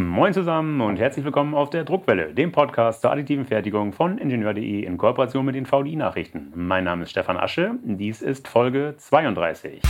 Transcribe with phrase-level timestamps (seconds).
[0.00, 4.82] Moin zusammen und herzlich willkommen auf der Druckwelle, dem Podcast zur additiven Fertigung von Ingenieur.de
[4.82, 6.52] in Kooperation mit den VDI-Nachrichten.
[6.54, 9.82] Mein Name ist Stefan Asche, dies ist Folge 32.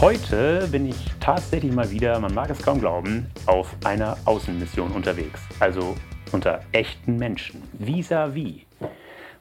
[0.00, 5.40] Heute bin ich tatsächlich mal wieder, man mag es kaum glauben, auf einer Außenmission unterwegs.
[5.58, 5.96] Also
[6.30, 7.60] unter echten Menschen.
[7.80, 8.66] Vis-à-vis.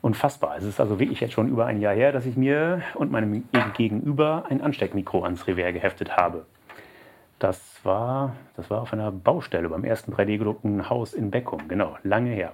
[0.01, 0.55] Unfassbar.
[0.57, 3.43] Es ist also wirklich jetzt schon über ein Jahr her, dass ich mir und meinem
[3.75, 6.45] Gegenüber ein Ansteckmikro ans Revers geheftet habe.
[7.37, 11.67] Das war, das war auf einer Baustelle beim ersten 3D-gedruckten Haus in Beckum.
[11.67, 12.53] Genau, lange her.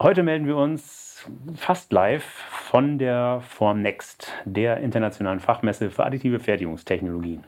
[0.00, 7.44] Heute melden wir uns fast live von der Formnext, der internationalen Fachmesse für additive Fertigungstechnologien.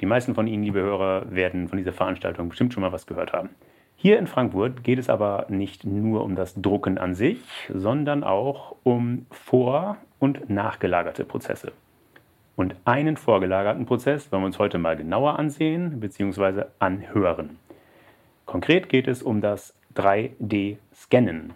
[0.00, 3.32] Die meisten von Ihnen, liebe Hörer, werden von dieser Veranstaltung bestimmt schon mal was gehört
[3.32, 3.50] haben.
[4.02, 7.38] Hier in Frankfurt geht es aber nicht nur um das Drucken an sich,
[7.72, 11.70] sondern auch um vor- und nachgelagerte Prozesse.
[12.56, 16.64] Und einen vorgelagerten Prozess wollen wir uns heute mal genauer ansehen bzw.
[16.80, 17.58] anhören.
[18.44, 21.52] Konkret geht es um das 3D-Scannen.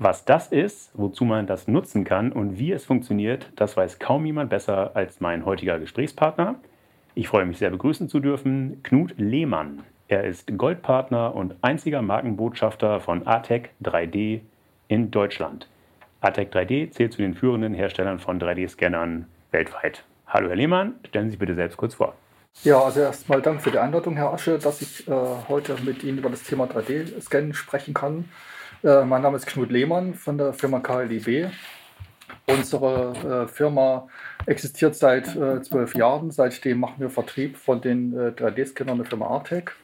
[0.00, 4.26] Was das ist, wozu man das nutzen kann und wie es funktioniert, das weiß kaum
[4.26, 6.56] jemand besser als mein heutiger Gesprächspartner.
[7.14, 9.84] Ich freue mich sehr begrüßen zu dürfen, Knut Lehmann.
[10.10, 14.40] Er ist Goldpartner und einziger Markenbotschafter von ATEC 3D
[14.88, 15.68] in Deutschland.
[16.22, 20.04] ATEC 3D zählt zu den führenden Herstellern von 3D-Scannern weltweit.
[20.26, 22.14] Hallo Herr Lehmann, stellen Sie sich bitte selbst kurz vor.
[22.64, 25.12] Ja, also erstmal Dank für die Einladung, Herr Asche, dass ich äh,
[25.46, 28.30] heute mit Ihnen über das Thema 3D-Scannen sprechen kann.
[28.82, 31.50] Äh, mein Name ist Knut Lehmann von der Firma KLIB.
[32.46, 34.08] Unsere äh, Firma
[34.46, 36.30] existiert seit äh, zwölf Jahren.
[36.30, 39.74] Seitdem machen wir Vertrieb von den 3D-Scannern der Firma Artec.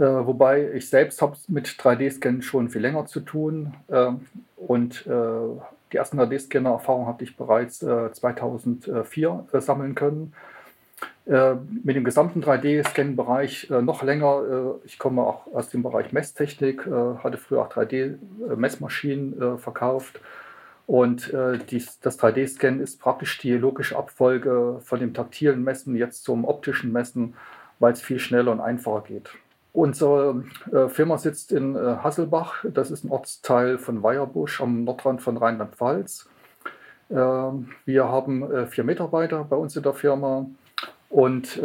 [0.00, 3.74] Äh, wobei ich selbst habe mit 3D-Scannen schon viel länger zu tun.
[3.88, 4.12] Äh,
[4.56, 5.60] und äh,
[5.92, 10.32] die ersten 3D-Scanner-Erfahrungen hatte ich bereits 2004 äh, sammeln können.
[11.26, 14.78] Äh, mit dem gesamten 3D-Scan-Bereich äh, noch länger.
[14.84, 20.20] ich komme auch aus dem Bereich Messtechnik, hatte früher auch 3D-Messmaschinen verkauft.
[20.86, 21.32] Und
[21.70, 26.90] dies, das 3D-Scan ist praktisch die logische Abfolge von dem taktilen Messen jetzt zum optischen
[26.90, 27.34] Messen,
[27.78, 29.30] weil es viel schneller und einfacher geht.
[29.72, 32.64] Unsere äh, Firma sitzt in äh, Hasselbach.
[32.64, 36.28] Das ist ein Ortsteil von Weierbusch am Nordrand von Rheinland-Pfalz.
[37.08, 40.46] Äh, wir haben äh, vier Mitarbeiter bei uns in der Firma
[41.08, 41.60] und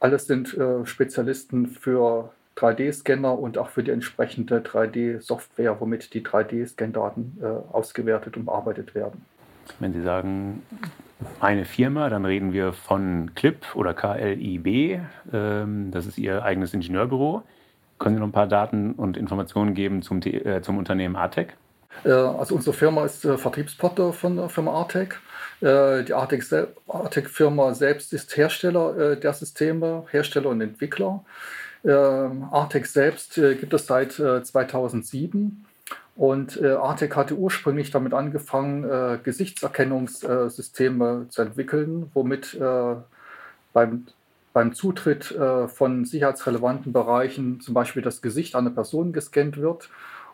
[0.00, 0.54] alles sind
[0.84, 7.38] Spezialisten für 3D-Scanner und auch für die entsprechende 3D-Software, womit die 3D-Scan-Daten
[7.72, 9.24] ausgewertet und bearbeitet werden.
[9.80, 10.62] Wenn Sie sagen,
[11.40, 15.00] eine Firma, dann reden wir von Clip oder KLIB.
[15.32, 17.42] Ähm, das ist Ihr eigenes Ingenieurbüro.
[17.98, 21.56] Können Sie noch ein paar Daten und Informationen geben zum, äh, zum Unternehmen Artec?
[22.04, 25.20] Äh, also unsere Firma ist äh, Vertriebspartner von der Firma Artec.
[25.60, 31.24] Äh, die Artec-Firma selbst ist Hersteller äh, der Systeme, Hersteller und Entwickler.
[31.84, 35.64] Ähm, Artec selbst äh, gibt es seit 2007
[36.18, 42.96] und äh, Artec hatte ursprünglich damit angefangen, äh, Gesichtserkennungssysteme zu entwickeln, womit äh,
[43.72, 44.06] beim,
[44.52, 49.90] beim Zutritt äh, von sicherheitsrelevanten Bereichen zum Beispiel das Gesicht einer Person gescannt wird.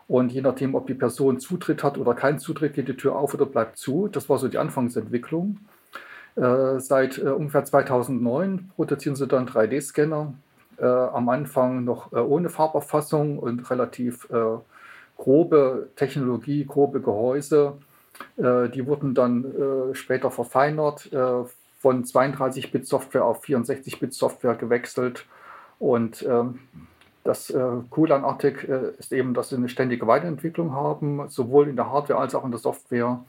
[0.07, 3.35] Und je nachdem, ob die Person Zutritt hat oder keinen Zutritt, geht die Tür auf
[3.35, 4.07] oder bleibt zu.
[4.07, 5.59] Das war so die Anfangsentwicklung.
[6.35, 10.33] Äh, seit äh, ungefähr 2009 produzieren sie dann 3D-Scanner.
[10.77, 14.27] am Anfang noch ohne Farberfassung und relativ
[15.17, 17.77] grobe Technologie, grobe Gehäuse.
[18.37, 21.43] Äh, die wurden dann äh, später verfeinert, äh,
[21.79, 25.25] von 32-Bit-Software auf 64-Bit-Software gewechselt.
[25.77, 26.59] Und ähm,
[27.23, 27.51] das
[27.89, 32.19] Coole an äh, ist eben, dass sie eine ständige Weiterentwicklung haben, sowohl in der Hardware
[32.19, 33.23] als auch in der Software.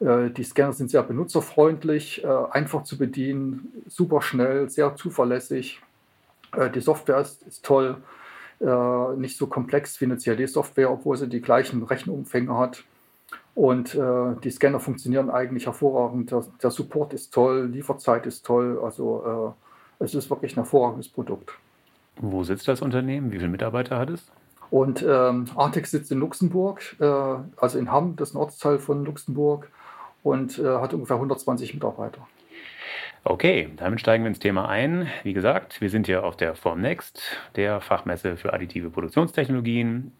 [0.00, 5.80] Die Scanner sind sehr benutzerfreundlich, einfach zu bedienen, super schnell, sehr zuverlässig.
[6.74, 7.98] die Software ist, ist toll
[8.62, 12.84] äh, nicht so komplex wie eine CAD-Software, obwohl sie die gleichen Rechenumfänge hat.
[13.54, 16.30] Und äh, die Scanner funktionieren eigentlich hervorragend.
[16.30, 18.80] Der, der, Support ist toll, Lieferzeit ist toll.
[18.82, 19.54] Also
[20.00, 21.52] äh, es ist wirklich ein hervorragendes Produkt.
[22.16, 23.30] Wo sitzt das Unternehmen?
[23.32, 24.30] Wie viele Mitarbeiter hat es?
[24.70, 29.04] Und ähm, Artex sitzt in Luxemburg, äh, also in Hamm, das ist ein Ortsteil von
[29.04, 29.68] Luxemburg,
[30.22, 32.26] und äh, hat ungefähr 120 Mitarbeiter.
[33.24, 35.08] Okay, damit steigen wir ins Thema ein.
[35.22, 37.22] Wie gesagt, wir sind hier auf der Formnext,
[37.54, 40.12] der Fachmesse für additive Produktionstechnologien.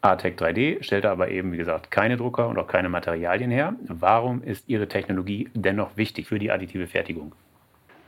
[0.00, 3.74] ATEC 3D stellt aber eben, wie gesagt, keine Drucker und auch keine Materialien her.
[3.88, 7.34] Warum ist Ihre Technologie dennoch wichtig für die additive Fertigung?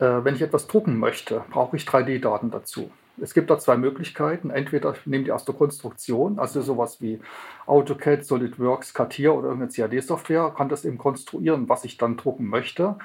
[0.00, 2.91] Äh, wenn ich etwas drucken möchte, brauche ich 3D-Daten dazu.
[3.21, 4.49] Es gibt da zwei Möglichkeiten.
[4.49, 7.21] Entweder ich nehme die aus der Konstruktion, also sowas wie
[7.67, 12.97] AutoCAD, SolidWorks, CATIA oder irgendeine CAD-Software, kann das eben konstruieren, was ich dann drucken möchte.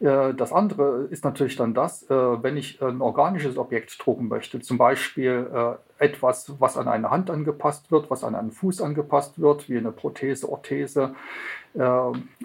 [0.00, 4.60] Äh, das andere ist natürlich dann das, äh, wenn ich ein organisches Objekt drucken möchte,
[4.60, 9.40] zum Beispiel äh, etwas, was an eine Hand angepasst wird, was an einen Fuß angepasst
[9.40, 11.14] wird, wie eine Prothese, Orthese,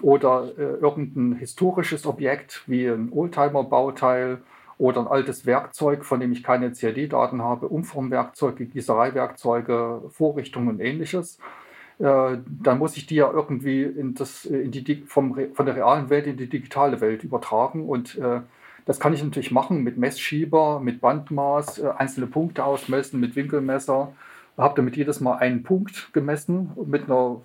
[0.02, 4.38] oder irgendein historisches Objekt wie ein Oldtimer-Bauteil
[4.78, 11.38] oder ein altes Werkzeug, von dem ich keine CAD-Daten habe, Umformwerkzeuge, Gießereiwerkzeuge, Vorrichtungen und ähnliches.
[11.38, 11.65] äh,
[11.98, 16.26] dann muss ich die ja irgendwie in das, in die, vom, von der realen Welt
[16.26, 17.88] in die digitale Welt übertragen.
[17.88, 18.40] Und äh,
[18.84, 24.12] das kann ich natürlich machen mit Messschieber, mit Bandmaß, äh, einzelne Punkte ausmessen, mit Winkelmesser.
[24.58, 27.40] Habe damit jedes Mal einen Punkt gemessen mit einer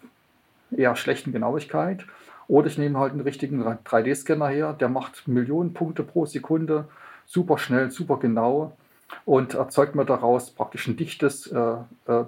[0.75, 2.05] eher schlechten Genauigkeit.
[2.47, 6.85] Oder ich nehme halt einen richtigen 3D-Scanner her, der macht Millionen Punkte pro Sekunde,
[7.25, 8.73] super schnell, super genau
[9.25, 11.75] und erzeugt mir daraus praktisch ein dichtes, äh,
[12.07, 12.23] äh,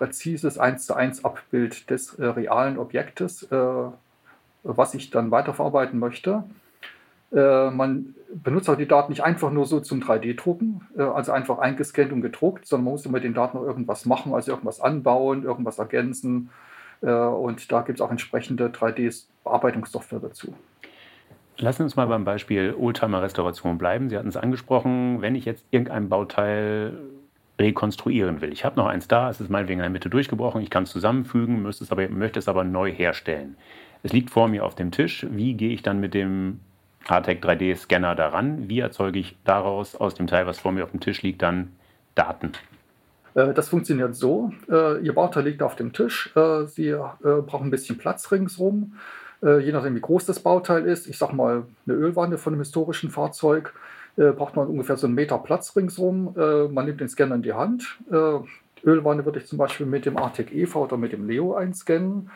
[0.00, 3.56] präzises 1 zu 1 Abbild des äh, realen Objektes, äh,
[4.62, 6.44] was ich dann weiterverarbeiten möchte.
[7.32, 11.58] Äh, man benutzt auch die Daten nicht einfach nur so zum 3D-Drucken, äh, also einfach
[11.58, 15.44] eingescannt und gedruckt, sondern man muss mit den Daten noch irgendwas machen, also irgendwas anbauen,
[15.44, 16.48] irgendwas ergänzen.
[17.02, 20.54] Äh, und da gibt es auch entsprechende 3D-Bearbeitungssoftware dazu.
[21.58, 24.08] Lassen Sie uns mal beim Beispiel Oldtimer-Restauration bleiben.
[24.08, 26.94] Sie hatten es angesprochen, wenn ich jetzt irgendein Bauteil
[27.60, 28.52] rekonstruieren will.
[28.52, 30.90] Ich habe noch eins da, es ist meinetwegen in der Mitte durchgebrochen, ich kann es
[30.90, 33.56] zusammenfügen, möchte es, aber, möchte es aber neu herstellen.
[34.02, 35.26] Es liegt vor mir auf dem Tisch.
[35.30, 36.60] Wie gehe ich dann mit dem
[37.06, 38.68] Artec 3D-Scanner daran?
[38.68, 41.72] Wie erzeuge ich daraus aus dem Teil, was vor mir auf dem Tisch liegt, dann
[42.14, 42.52] Daten?
[43.34, 44.52] Äh, das funktioniert so.
[44.70, 46.34] Äh, Ihr Bauteil liegt auf dem Tisch.
[46.34, 48.94] Äh, Sie brauchen ein bisschen Platz ringsrum.
[49.42, 51.06] Je nachdem, wie groß das Bauteil ist.
[51.06, 53.72] Ich sage mal, eine Ölwanne von einem historischen Fahrzeug
[54.20, 56.34] äh, braucht man ungefähr so einen Meter Platz ringsrum.
[56.36, 57.98] Äh, man nimmt den Scanner in die Hand.
[58.12, 58.38] Äh,
[58.86, 62.30] Ölwanne würde ich zum Beispiel mit dem Artec EV oder mit dem Leo einscannen.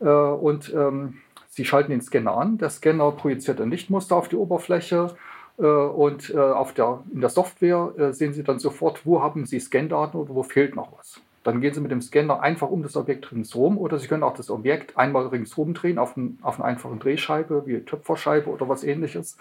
[0.00, 1.18] Äh, und ähm,
[1.48, 2.58] Sie schalten den Scanner an.
[2.58, 5.14] Der Scanner projiziert ein Lichtmuster auf die Oberfläche.
[5.58, 10.18] Äh, und auf der, in der Software sehen Sie dann sofort, wo haben Sie Scandaten
[10.18, 11.20] oder wo fehlt noch was.
[11.44, 14.34] Dann gehen Sie mit dem Scanner einfach um das Objekt ringsherum oder Sie können auch
[14.34, 18.84] das Objekt einmal ringsherum drehen auf, ein, auf einer einfachen Drehscheibe wie Töpferscheibe oder was
[18.84, 19.38] ähnliches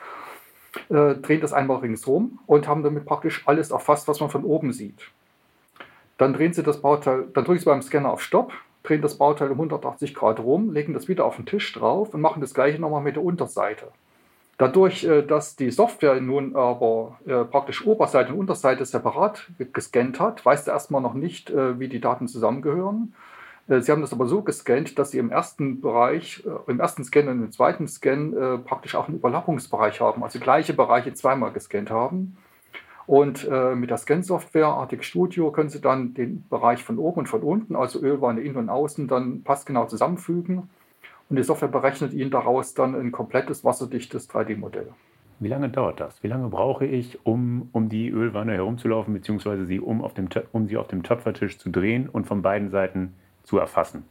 [0.90, 4.74] äh, drehen das einmal ringsherum und haben damit praktisch alles erfasst, was man von oben
[4.74, 5.10] sieht.
[6.18, 9.52] Dann drehen Sie das Bauteil, dann drücken Sie beim Scanner auf Stopp, drehen das Bauteil
[9.52, 12.80] um 180 Grad rum, legen das wieder auf den Tisch drauf und machen das gleiche
[12.80, 13.88] nochmal mit der Unterseite.
[14.58, 20.46] Dadurch, äh, dass die Software nun aber äh, praktisch Oberseite und Unterseite separat gescannt hat,
[20.46, 23.14] weiß er erstmal noch nicht, äh, wie die Daten zusammengehören.
[23.68, 27.04] Äh, Sie haben das aber so gescannt, dass Sie im ersten Bereich, äh, im ersten
[27.04, 31.52] Scan und im zweiten Scan äh, praktisch auch einen Überlappungsbereich haben, also gleiche Bereiche zweimal
[31.52, 32.38] gescannt haben.
[33.08, 37.44] Und mit der Scan-Software Arctic Studio können Sie dann den Bereich von oben und von
[37.44, 40.72] unten, also Ölwanne innen und außen, dann passgenau zusammenfügen.
[41.30, 44.88] Und die Software berechnet Ihnen daraus dann ein komplettes wasserdichtes 3D-Modell.
[45.40, 46.24] Wie lange dauert das?
[46.24, 50.66] Wie lange brauche ich, um, um die Ölwanne herumzulaufen, beziehungsweise sie um, auf dem, um
[50.66, 53.14] sie auf dem Töpfertisch zu drehen und von beiden Seiten
[53.46, 54.06] zu erfassen?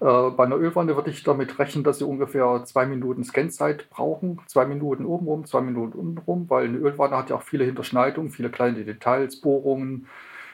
[0.00, 4.40] Äh, bei einer Ölwanne würde ich damit rechnen, dass Sie ungefähr zwei Minuten Scanzeit brauchen.
[4.46, 8.50] Zwei Minuten obenrum, zwei Minuten untenrum, weil eine Ölwanne hat ja auch viele Hinterschneidungen, viele
[8.50, 10.06] kleine Details, Bohrungen,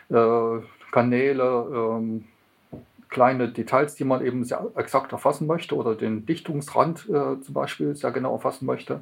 [0.08, 0.58] äh,
[0.92, 2.24] Kanäle, ähm,
[3.08, 7.96] kleine Details, die man eben sehr exakt erfassen möchte oder den Dichtungsrand äh, zum Beispiel
[7.96, 9.00] sehr genau erfassen möchte.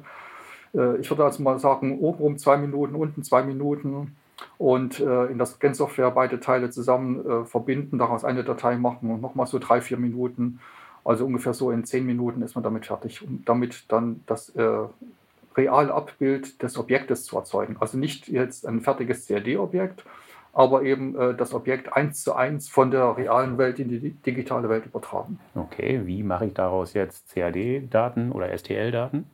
[0.99, 4.15] Ich würde also mal sagen, obenrum zwei Minuten, unten zwei Minuten
[4.57, 9.21] und äh, in der Scan-Software beide Teile zusammen äh, verbinden, daraus eine Datei machen und
[9.21, 10.59] nochmal so drei, vier Minuten.
[11.03, 14.81] Also ungefähr so in zehn Minuten ist man damit fertig, um damit dann das äh,
[15.55, 17.77] reale Abbild des Objektes zu erzeugen.
[17.79, 20.03] Also nicht jetzt ein fertiges CAD-Objekt,
[20.53, 24.69] aber eben äh, das Objekt eins zu eins von der realen Welt in die digitale
[24.69, 25.39] Welt übertragen.
[25.55, 29.25] Okay, wie mache ich daraus jetzt CAD-Daten oder STL-Daten?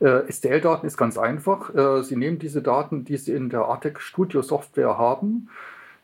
[0.00, 1.74] Äh, STL-Daten ist ganz einfach.
[1.74, 5.50] Äh, Sie nehmen diese Daten, die Sie in der Artec Studio Software haben,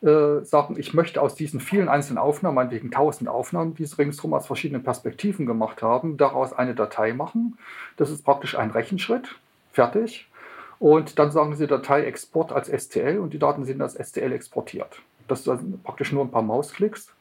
[0.01, 4.35] äh, sagen, ich möchte aus diesen vielen einzelnen Aufnahmen, meinetwegen tausend Aufnahmen, die Sie ringsherum
[4.35, 7.57] aus verschiedenen Perspektiven gemacht haben, daraus eine Datei machen.
[7.97, 9.35] Das ist praktisch ein Rechenschritt.
[9.73, 10.29] Fertig.
[10.79, 15.01] Und dann sagen Sie Datei Export als STL und die Daten sind als STL exportiert.
[15.27, 17.11] Das ist praktisch nur ein paar Mausklicks.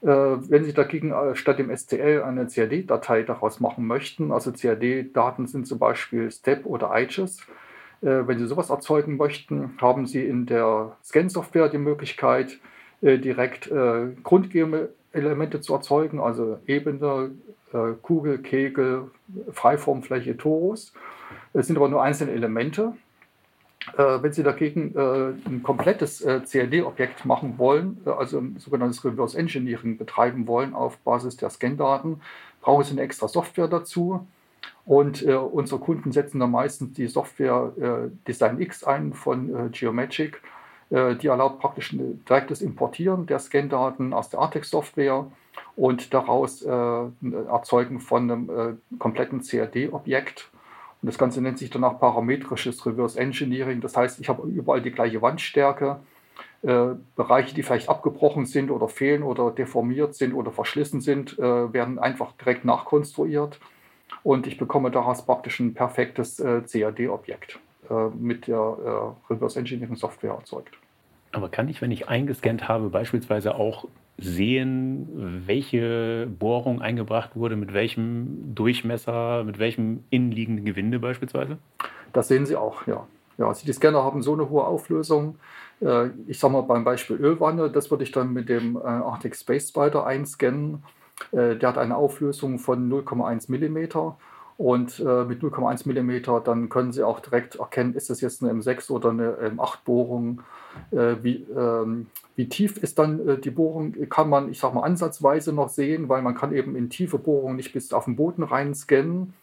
[0.00, 5.46] Äh, wenn Sie dagegen äh, statt dem STL eine CAD-Datei daraus machen möchten, also CAD-Daten
[5.46, 7.40] sind zum Beispiel STEP oder IGES,
[8.02, 12.58] äh, wenn Sie sowas erzeugen möchten, haben Sie in der Scan-Software die Möglichkeit,
[13.00, 13.70] direkt
[14.24, 17.30] Grundelemente zu erzeugen, also Ebene,
[18.02, 19.12] Kugel, Kegel,
[19.52, 20.92] Freiformfläche, Torus.
[21.52, 22.94] Es sind aber nur einzelne Elemente
[23.96, 29.38] wenn Sie dagegen äh, ein komplettes äh, CAD-Objekt machen wollen, äh, also ein sogenanntes Reverse
[29.38, 32.20] Engineering betreiben wollen auf Basis der Scan-Daten,
[32.60, 34.26] brauchen Sie eine extra Software dazu.
[34.84, 40.40] Und äh, unsere Kunden setzen dann meistens die Software äh, Design X ein von Geomagic.
[40.90, 45.26] die erlaubt praktisch ein direktes Importieren der Scan-Daten aus der Artex-Software
[45.76, 50.50] und daraus Erzeugen von einem kompletten CAD-Objekt
[51.00, 53.80] und das Ganze nennt sich danach parametrisches Reverse Engineering.
[53.80, 56.00] Das heißt, ich habe überall die gleiche Wandstärke.
[56.62, 61.72] Äh, Bereiche, die vielleicht abgebrochen sind oder fehlen oder deformiert sind oder verschlissen sind, äh,
[61.72, 63.60] werden einfach direkt nachkonstruiert.
[64.24, 69.94] Und ich bekomme daraus praktisch ein perfektes äh, CAD-Objekt äh, mit der äh, Reverse Engineering
[69.94, 70.76] Software erzeugt.
[71.30, 73.86] Aber kann ich, wenn ich eingescannt habe, beispielsweise auch
[74.18, 81.58] sehen, welche Bohrung eingebracht wurde, mit welchem Durchmesser, mit welchem innenliegenden Gewinde beispielsweise?
[82.12, 83.06] Das sehen Sie auch, ja.
[83.38, 85.36] Ja, also die Scanner haben so eine hohe Auflösung.
[85.80, 89.36] Äh, ich sage mal beim Beispiel Ölwanne, das würde ich dann mit dem äh, Arctic
[89.36, 90.82] Space Spider einscannen.
[91.30, 94.14] Äh, der hat eine Auflösung von 0,1 mm
[94.58, 98.90] und mit 0,1 mm dann können Sie auch direkt erkennen, ist das jetzt eine M6
[98.90, 100.42] oder eine M8-Bohrung
[100.90, 104.82] äh, wie, ähm, wie tief ist dann äh, die Bohrung, kann man, ich sag mal,
[104.82, 108.42] ansatzweise noch sehen, weil man kann eben in tiefe Bohrungen nicht bis auf den Boden
[108.42, 109.34] rein scannen,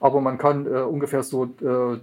[0.00, 1.98] aber man kann äh, ungefähr so äh,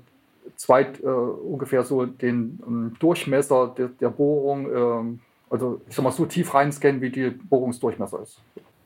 [0.56, 5.20] zweit, äh, ungefähr so den ähm, Durchmesser der, der Bohrung, ähm,
[5.50, 8.40] also ich sag mal, so tief reinscannen, wie die Bohrungsdurchmesser ist.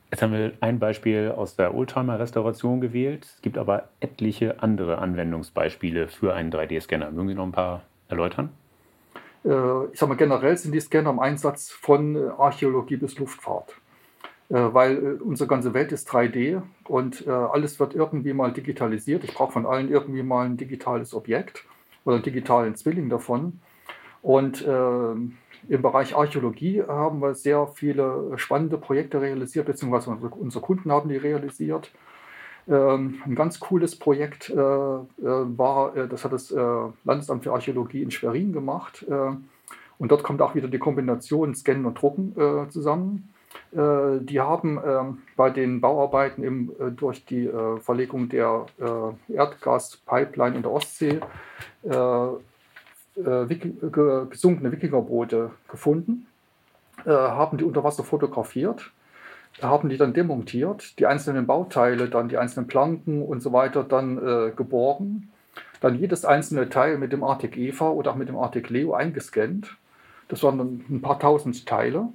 [0.09, 3.25] Jetzt haben wir ein Beispiel aus der Oldtimer-Restauration gewählt.
[3.25, 7.11] Es gibt aber etliche andere Anwendungsbeispiele für einen 3D-Scanner.
[7.11, 8.49] Mögen Sie noch ein paar erläutern?
[9.43, 13.75] Äh, ich sage mal, generell sind die Scanner im Einsatz von äh, Archäologie bis Luftfahrt.
[14.49, 19.25] Äh, weil unsere ganze Welt ist 3D und alles wird irgendwie mal digitalisiert.
[19.25, 21.65] Ich brauche von allen irgendwie mal ein digitales Objekt
[22.05, 23.59] oder einen digitalen Zwilling davon.
[24.21, 24.65] Und
[25.69, 31.17] im Bereich Archäologie haben wir sehr viele spannende Projekte realisiert, beziehungsweise unsere Kunden haben die
[31.17, 31.91] realisiert.
[32.69, 36.53] Ähm, ein ganz cooles Projekt äh, äh, war, äh, das hat das
[37.03, 39.05] Landesamt für Archäologie in Schwerin gemacht.
[39.99, 42.35] und dort kommt auch wieder die Kombination Scannen und Drucken
[42.69, 43.33] zusammen.
[43.71, 47.49] die haben ähm, bei den Bauarbeiten durch die
[47.81, 48.65] Verlegung der
[49.27, 51.19] Erdgaspipeline in der Ostsee
[53.23, 56.27] gesunkene Wikingerboote gefunden,
[57.05, 58.91] haben die unter Wasser fotografiert
[59.61, 64.17] haben die dann demontiert, die einzelnen Bauteile, dann die einzelnen Planken und so weiter dann
[64.17, 65.31] äh, geborgen,
[65.81, 69.75] dann jedes einzelne Teil mit dem Arctic Eva oder auch mit dem Arctic Leo eingescannt.
[70.27, 70.59] Das waren
[70.89, 72.07] ein paar tausend Teile.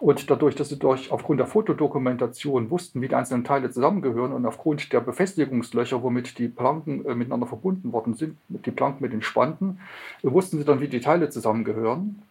[0.00, 4.46] Und dadurch, dass sie durch, aufgrund der Fotodokumentation wussten, wie die einzelnen Teile zusammengehören und
[4.46, 9.22] aufgrund der Befestigungslöcher, womit die Planken äh, miteinander verbunden worden sind, die Planken mit den
[9.22, 9.80] Spanten,
[10.22, 12.22] äh, wussten sie dann, wie die Teile zusammengehören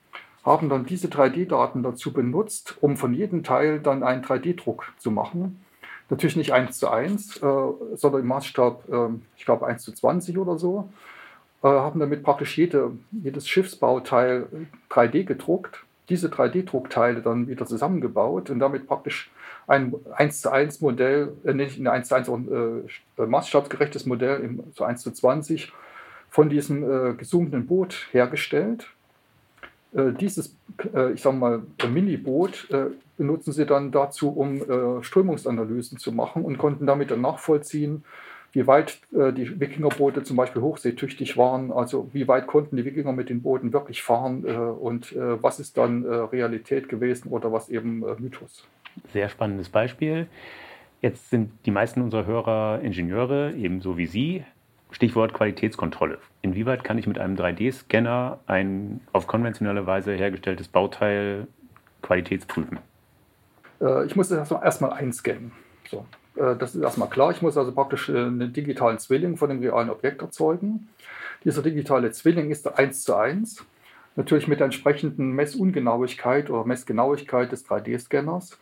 [0.48, 5.62] haben dann diese 3D-Daten dazu benutzt, um von jedem Teil dann einen 3D-Druck zu machen.
[6.10, 7.40] Natürlich nicht 1 zu 1, äh,
[7.96, 10.88] sondern im Maßstab, äh, ich glaube 1 zu 20 oder so.
[11.64, 14.48] Äh, haben damit praktisch jede, jedes Schiffsbauteil
[14.90, 19.30] 3D gedruckt, diese 3D-Druckteile dann wieder zusammengebaut und damit praktisch
[19.68, 24.64] ein 1 zu 1 Modell, äh, nicht ein 1 zu 1, äh, maßstabsgerechtes Modell im,
[24.74, 25.72] so 1 zu 20
[26.30, 28.88] von diesem äh, gesunkenen Boot hergestellt.
[29.94, 30.56] Äh, dieses,
[30.94, 32.86] äh, ich sage mal, Mini-Boot äh,
[33.18, 38.04] benutzen sie dann dazu, um Strömungsanalysen zu machen und konnten damit dann nachvollziehen,
[38.54, 43.30] wie weit die Wikingerboote zum Beispiel hochseetüchtig waren, also wie weit konnten die Wikinger mit
[43.30, 48.66] den Booten wirklich fahren und was ist dann Realität gewesen oder was eben Mythos.
[49.14, 50.28] Sehr spannendes Beispiel.
[51.02, 54.44] Jetzt sind die meisten unserer Hörer Ingenieure, ebenso wie Sie.
[54.90, 56.18] Stichwort Qualitätskontrolle.
[56.42, 61.48] Inwieweit kann ich mit einem 3D-Scanner ein auf konventionelle Weise hergestelltes Bauteil
[62.02, 62.80] qualitätsprüfen?
[63.82, 65.52] Äh, ich muss das erstmal einscannen.
[65.90, 66.06] So.
[66.38, 67.32] Äh, das ist erstmal klar.
[67.32, 70.90] Ich muss also praktisch äh, einen digitalen Zwilling von dem realen Objekt erzeugen.
[71.44, 73.66] Dieser digitale Zwilling ist 1 zu 1.
[74.16, 78.58] Natürlich mit der entsprechenden Messungenauigkeit oder Messgenauigkeit des 3D-Scanners.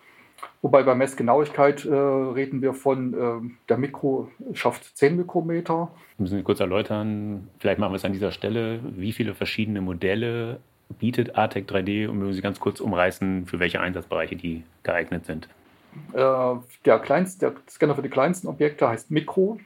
[0.62, 5.91] Wobei bei Messgenauigkeit äh, reden wir von, äh, der Mikro schafft 10 Mikrometer.
[6.17, 10.60] Müssen Sie kurz erläutern, vielleicht machen wir es an dieser Stelle, wie viele verschiedene Modelle
[11.00, 15.48] bietet ATEC 3D und mögen Sie ganz kurz umreißen, für welche Einsatzbereiche die geeignet sind?
[16.13, 19.59] Äh, der, kleinste, der Scanner für die kleinsten Objekte heißt Mikro.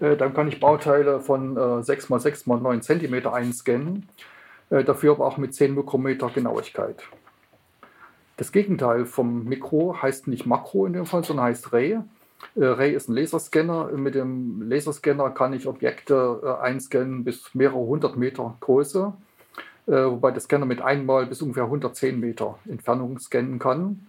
[0.00, 4.08] Äh, dann kann ich Bauteile von 6 x 6 x 9 cm einscannen,
[4.70, 7.02] äh, dafür aber auch mit 10 Mikrometer Genauigkeit.
[8.36, 11.98] Das Gegenteil vom Mikro heißt nicht Makro in dem Fall, sondern heißt Ray.
[12.56, 13.88] Äh, Ray ist ein Laserscanner.
[13.92, 19.12] Mit dem Laserscanner kann ich Objekte äh, einscannen bis mehrere hundert Meter Größe,
[19.86, 24.06] äh, wobei der Scanner mit einmal bis ungefähr 110 Meter Entfernung scannen kann.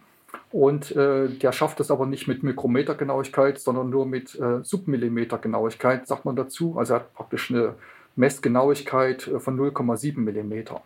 [0.51, 6.25] Und äh, der schafft es aber nicht mit Mikrometergenauigkeit, sondern nur mit äh, Submillimetergenauigkeit, sagt
[6.25, 6.77] man dazu.
[6.77, 7.75] Also er hat praktisch eine
[8.15, 10.81] Messgenauigkeit äh, von 0,7 Millimeter.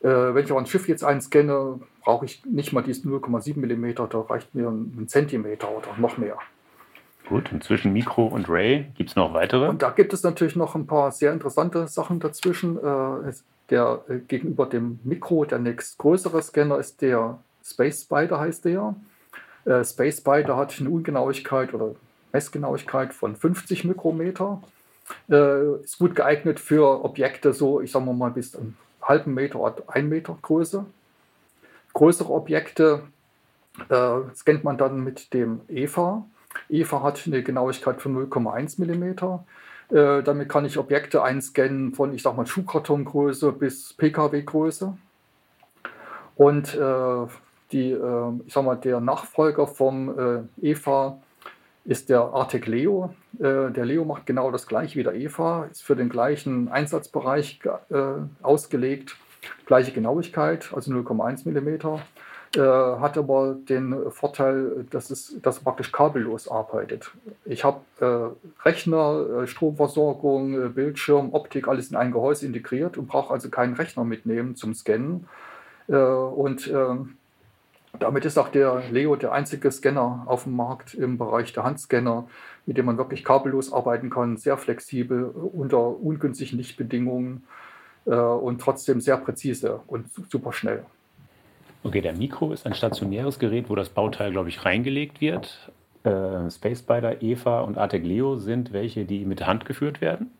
[0.00, 3.94] Äh, wenn ich aber ein Schiff jetzt einscanne, brauche ich nicht mal diesen 0,7 mm,
[3.94, 6.38] da reicht mir ein Zentimeter oder noch mehr.
[7.28, 9.68] Gut, und zwischen Mikro und Ray gibt es noch weitere?
[9.68, 12.78] Und da gibt es natürlich noch ein paar sehr interessante Sachen dazwischen.
[12.78, 13.32] Äh,
[13.70, 17.38] der äh, gegenüber dem Mikro, der nächstgrößere Scanner ist der
[17.70, 18.94] Space Spider, heißt der.
[19.64, 21.94] Äh, Space Spider hat eine Ungenauigkeit oder
[22.32, 24.62] Messgenauigkeit von 50 Mikrometer.
[25.28, 30.10] Ist gut geeignet für Objekte so, ich sage mal bis einen halben Meter oder ein
[30.10, 30.84] Meter Größe.
[31.94, 33.04] Größere Objekte
[33.88, 36.24] äh, scannt man dann mit dem EVA.
[36.68, 39.40] EVA hat eine Genauigkeit von 0,1 mm.
[39.90, 44.96] Äh, damit kann ich Objekte einscannen von, ich sag mal, Schuhkartongröße bis PKW-Größe.
[46.36, 47.26] Und äh,
[47.72, 51.18] die, äh, ich sag mal, der Nachfolger vom äh, EVA
[51.88, 53.14] ist der Artec Leo.
[53.38, 57.60] Äh, der Leo macht genau das gleiche wie der EVA, ist für den gleichen Einsatzbereich
[57.90, 57.96] äh,
[58.42, 59.16] ausgelegt,
[59.66, 61.98] gleiche Genauigkeit, also 0,1 mm.
[62.56, 67.10] Äh, hat aber den Vorteil, dass es, dass praktisch kabellos arbeitet.
[67.44, 73.50] Ich habe äh, Rechner, Stromversorgung, Bildschirm, Optik, alles in ein Gehäuse integriert und brauche also
[73.50, 75.28] keinen Rechner mitnehmen zum Scannen.
[75.88, 77.18] Und ähm,
[78.00, 82.28] damit ist auch der Leo der einzige Scanner auf dem Markt im Bereich der Handscanner,
[82.66, 87.44] mit dem man wirklich kabellos arbeiten kann, sehr flexibel, unter ungünstigen Lichtbedingungen
[88.06, 90.84] äh, und trotzdem sehr präzise und super schnell.
[91.84, 95.70] Okay, der Mikro ist ein stationäres Gerät, wo das Bauteil, glaube ich, reingelegt wird.
[96.02, 100.30] Äh, Space Spider, Eva und Artec Leo sind welche, die mit Hand geführt werden.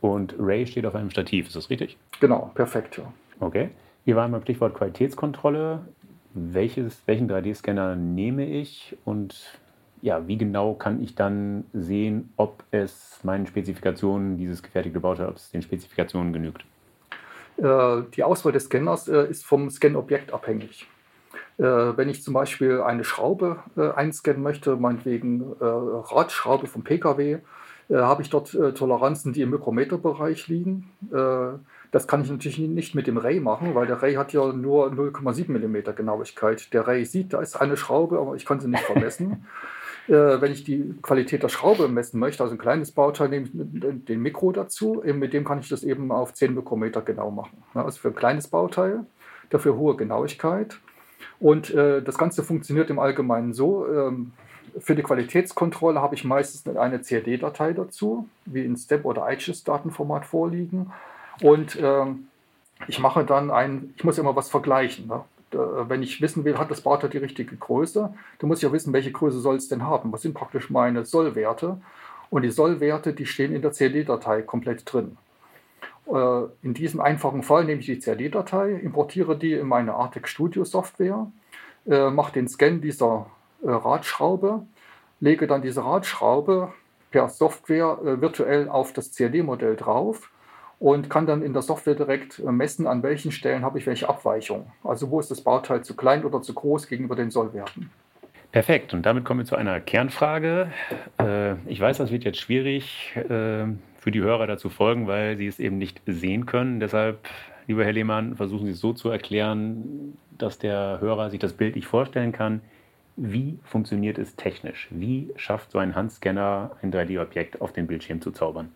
[0.00, 1.96] Und Ray steht auf einem Stativ, ist das richtig?
[2.20, 2.98] Genau, perfekt.
[2.98, 3.12] Ja.
[3.40, 3.70] Okay.
[4.04, 5.80] Hier war einmal Stichwort Qualitätskontrolle
[6.34, 9.60] welches, welchen 3D-Scanner nehme ich und
[10.02, 15.36] ja, wie genau kann ich dann sehen, ob es meinen Spezifikationen, dieses gefertigte Bauteil, ob
[15.36, 16.64] es den Spezifikationen genügt?
[17.58, 20.86] Äh, die Auswahl des Scanners äh, ist vom Scan-Objekt abhängig.
[21.58, 27.38] Äh, wenn ich zum Beispiel eine Schraube einscannen möchte, meinetwegen Radschraube vom Pkw,
[27.92, 30.90] habe ich dort Toleranzen, die im Mikrometerbereich liegen.
[31.92, 34.92] Das kann ich natürlich nicht mit dem Ray machen, weil der Ray hat ja nur
[34.92, 36.72] 0,7 mm Genauigkeit.
[36.72, 39.44] Der Ray sieht, da ist eine Schraube, aber ich kann sie nicht vermessen.
[40.06, 44.04] äh, wenn ich die Qualität der Schraube messen möchte, also ein kleines Bauteil, nehme ich
[44.04, 45.02] den Mikro dazu.
[45.04, 47.62] Mit dem kann ich das eben auf 10 Mikrometer genau machen.
[47.74, 49.04] Also für ein kleines Bauteil,
[49.50, 50.78] dafür hohe Genauigkeit.
[51.40, 53.86] Und äh, das Ganze funktioniert im Allgemeinen so.
[54.78, 60.92] Für die Qualitätskontrolle habe ich meistens eine CAD-Datei dazu, wie in Step- oder IGES-Datenformat vorliegen.
[61.42, 62.28] Und ähm,
[62.86, 65.06] ich mache dann ein, ich muss immer was vergleichen.
[65.08, 65.22] Ne?
[65.52, 68.92] wenn ich wissen will, hat das Bauteil die richtige Größe, dann muss ich ja wissen,
[68.92, 70.12] welche Größe soll es denn haben.
[70.12, 71.80] Was sind praktisch meine Sollwerte?
[72.30, 75.16] Und die Sollwerte, die stehen in der CAD-Datei komplett drin.
[76.06, 80.64] Äh, in diesem einfachen Fall nehme ich die CAD-Datei, importiere die in meine Artec Studio
[80.64, 81.26] Software,
[81.88, 84.62] äh, mache den Scan dieser äh, Radschraube,
[85.20, 86.72] lege dann diese Radschraube
[87.10, 90.30] per Software virtuell auf das CAD-Modell drauf
[90.80, 94.08] und kann dann in der Software direkt äh, messen, an welchen Stellen habe ich welche
[94.08, 94.72] Abweichung.
[94.82, 97.90] Also wo ist das Bauteil zu klein oder zu groß gegenüber den Sollwerten.
[98.50, 98.94] Perfekt.
[98.94, 100.72] Und damit kommen wir zu einer Kernfrage.
[101.20, 103.66] Äh, ich weiß, das wird jetzt schwierig äh,
[103.98, 106.80] für die Hörer dazu folgen, weil sie es eben nicht sehen können.
[106.80, 107.28] Deshalb,
[107.66, 111.76] lieber Herr Lehmann, versuchen Sie es so zu erklären, dass der Hörer sich das Bild
[111.76, 112.62] nicht vorstellen kann.
[113.16, 114.88] Wie funktioniert es technisch?
[114.90, 118.70] Wie schafft so ein Handscanner ein 3D-Objekt auf den Bildschirm zu zaubern?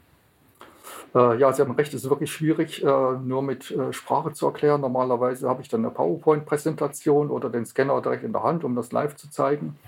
[1.14, 4.46] Äh, ja, Sie haben recht, es ist wirklich schwierig, äh, nur mit äh, Sprache zu
[4.46, 4.80] erklären.
[4.80, 8.92] Normalerweise habe ich dann eine PowerPoint-Präsentation oder den Scanner direkt in der Hand, um das
[8.92, 9.78] live zu zeigen.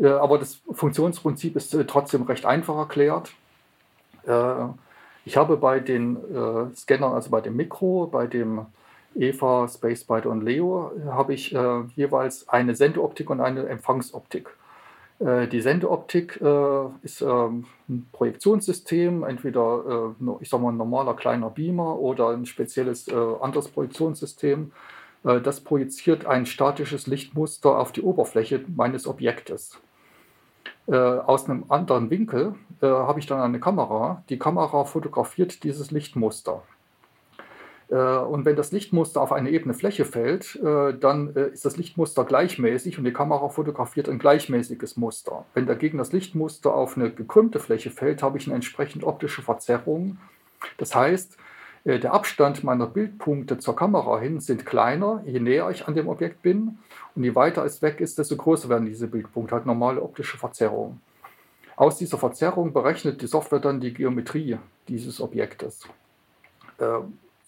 [0.00, 3.32] Aber das Funktionsprinzip ist trotzdem recht einfach erklärt.
[5.24, 6.16] Ich habe bei den
[6.76, 8.66] Scannern, also bei dem Mikro, bei dem
[9.18, 11.50] EVA, Space Spider und Leo, habe ich
[11.96, 14.50] jeweils eine Sendeoptik und eine Empfangsoptik.
[15.18, 21.14] Äh, die Sendeoptik äh, ist ähm, ein Projektionssystem, entweder äh, ich sag mal, ein normaler
[21.14, 24.72] kleiner Beamer oder ein spezielles anderes Projektionssystem.
[25.22, 29.78] das projiziert ein statisches Lichtmuster auf die Oberfläche meines Objektes.
[30.86, 34.22] aus einem anderen Winkel habe ich dann eine Kamera.
[34.28, 36.62] Die Kamera fotografiert dieses Lichtmuster.
[37.90, 41.76] Äh, und wenn das Lichtmuster auf eine ebene Fläche fällt, äh, dann äh, ist das
[41.76, 45.44] Lichtmuster gleichmäßig und die Kamera fotografiert ein gleichmäßiges Muster.
[45.54, 50.18] Wenn dagegen das Lichtmuster auf eine gekrümmte Fläche fällt, habe ich eine entsprechend optische Verzerrung.
[50.76, 51.36] Das heißt,
[51.84, 56.42] der Abstand meiner Bildpunkte zur Kamera hin sind kleiner, je näher ich an dem Objekt
[56.42, 56.78] bin.
[57.14, 61.00] Und je weiter es weg ist, desto größer werden diese Bildpunkte, hat normale optische Verzerrung.
[61.76, 65.88] Aus dieser Verzerrung berechnet die Software dann die Geometrie dieses Objektes.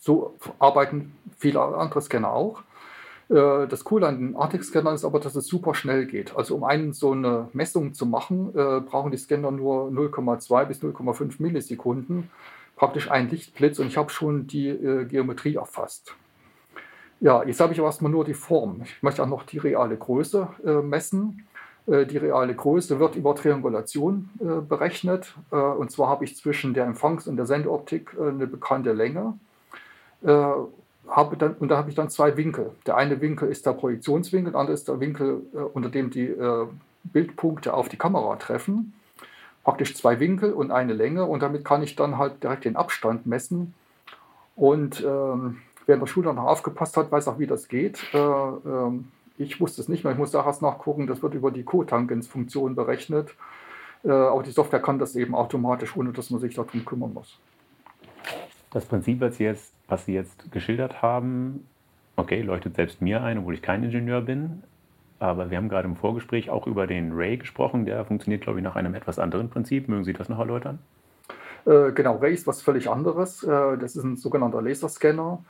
[0.01, 2.63] So arbeiten viele andere Scanner auch.
[3.31, 6.37] Äh, das Coole an den Arctic-Scannern ist aber, dass es super schnell geht.
[6.37, 10.83] Also um einen so eine Messung zu machen, äh, brauchen die Scanner nur 0,2 bis
[10.83, 12.31] 0,5 Millisekunden,
[12.77, 16.15] praktisch ein Lichtblitz und ich habe schon die äh, Geometrie erfasst.
[17.21, 18.81] Ja, jetzt habe ich aber erstmal nur die Form.
[18.85, 20.49] Ich möchte auch noch die reale Größe
[20.83, 21.47] messen.
[21.87, 24.31] Die reale Größe wird über Triangulation
[24.67, 25.35] berechnet.
[25.51, 29.35] Und zwar habe ich zwischen der Empfangs- und der Sendeoptik eine bekannte Länge
[31.11, 32.71] habe dann, und da habe ich dann zwei Winkel.
[32.87, 36.27] Der eine Winkel ist der Projektionswinkel, der andere ist der Winkel, äh, unter dem die
[36.27, 36.67] äh,
[37.05, 38.95] Bildpunkte auf die Kamera treffen.
[39.65, 43.27] Praktisch zwei Winkel und eine Länge und damit kann ich dann halt direkt den Abstand
[43.27, 43.75] messen.
[44.57, 48.03] Und ähm, wer in der Schule noch aufgepasst hat, weiß auch, wie das geht.
[48.15, 51.63] Äh, ähm, ich wusste es nicht mehr, ich auch erst nachgucken, das wird über die
[51.63, 53.35] Cotangensfunktion berechnet.
[54.05, 57.39] Äh, aber die Software kann das eben automatisch, ohne dass man sich darum kümmern muss.
[58.71, 61.67] Das Prinzip, was Sie jetzt, was Sie jetzt geschildert haben,
[62.17, 64.63] okay, leuchtet selbst mir ein, obwohl ich kein Ingenieur bin.
[65.19, 67.85] Aber wir haben gerade im Vorgespräch auch über den Ray gesprochen.
[67.85, 69.89] Der funktioniert, glaube ich, nach einem etwas anderen Prinzip.
[69.89, 70.79] Mögen Sie das noch erläutern?
[71.67, 73.43] Äh, genau, Ray ist was völlig anderes.
[73.43, 75.45] Äh, das ist ein sogenannter Laserscanner.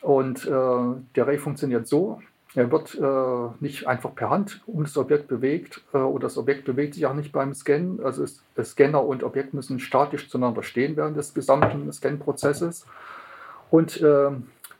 [0.00, 2.20] Und äh, der Ray funktioniert so,
[2.54, 6.64] er wird äh, nicht einfach per Hand um das Objekt bewegt äh, oder das Objekt
[6.64, 8.00] bewegt sich auch nicht beim Scannen.
[8.02, 12.86] Also ist, Scanner und Objekt müssen statisch zueinander stehen während des gesamten Scan-Prozesses.
[13.70, 14.30] Und äh,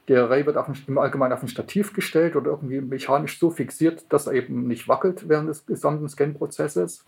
[0.08, 3.50] der Array wird auf ein, im Allgemeinen auf ein Stativ gestellt oder irgendwie mechanisch so
[3.50, 7.04] fixiert, dass er eben nicht wackelt während des gesamten Scan-Prozesses.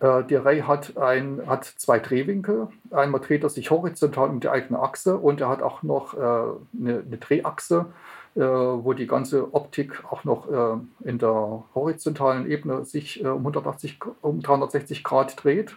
[0.00, 2.68] Äh, der Array hat, ein, hat zwei Drehwinkel.
[2.90, 6.18] Einmal dreht er sich horizontal um die eigene Achse und er hat auch noch äh,
[6.18, 7.86] eine, eine Drehachse,
[8.36, 13.98] wo die ganze Optik auch noch äh, in der horizontalen Ebene sich äh, um, 180,
[14.20, 15.76] um 360 Grad dreht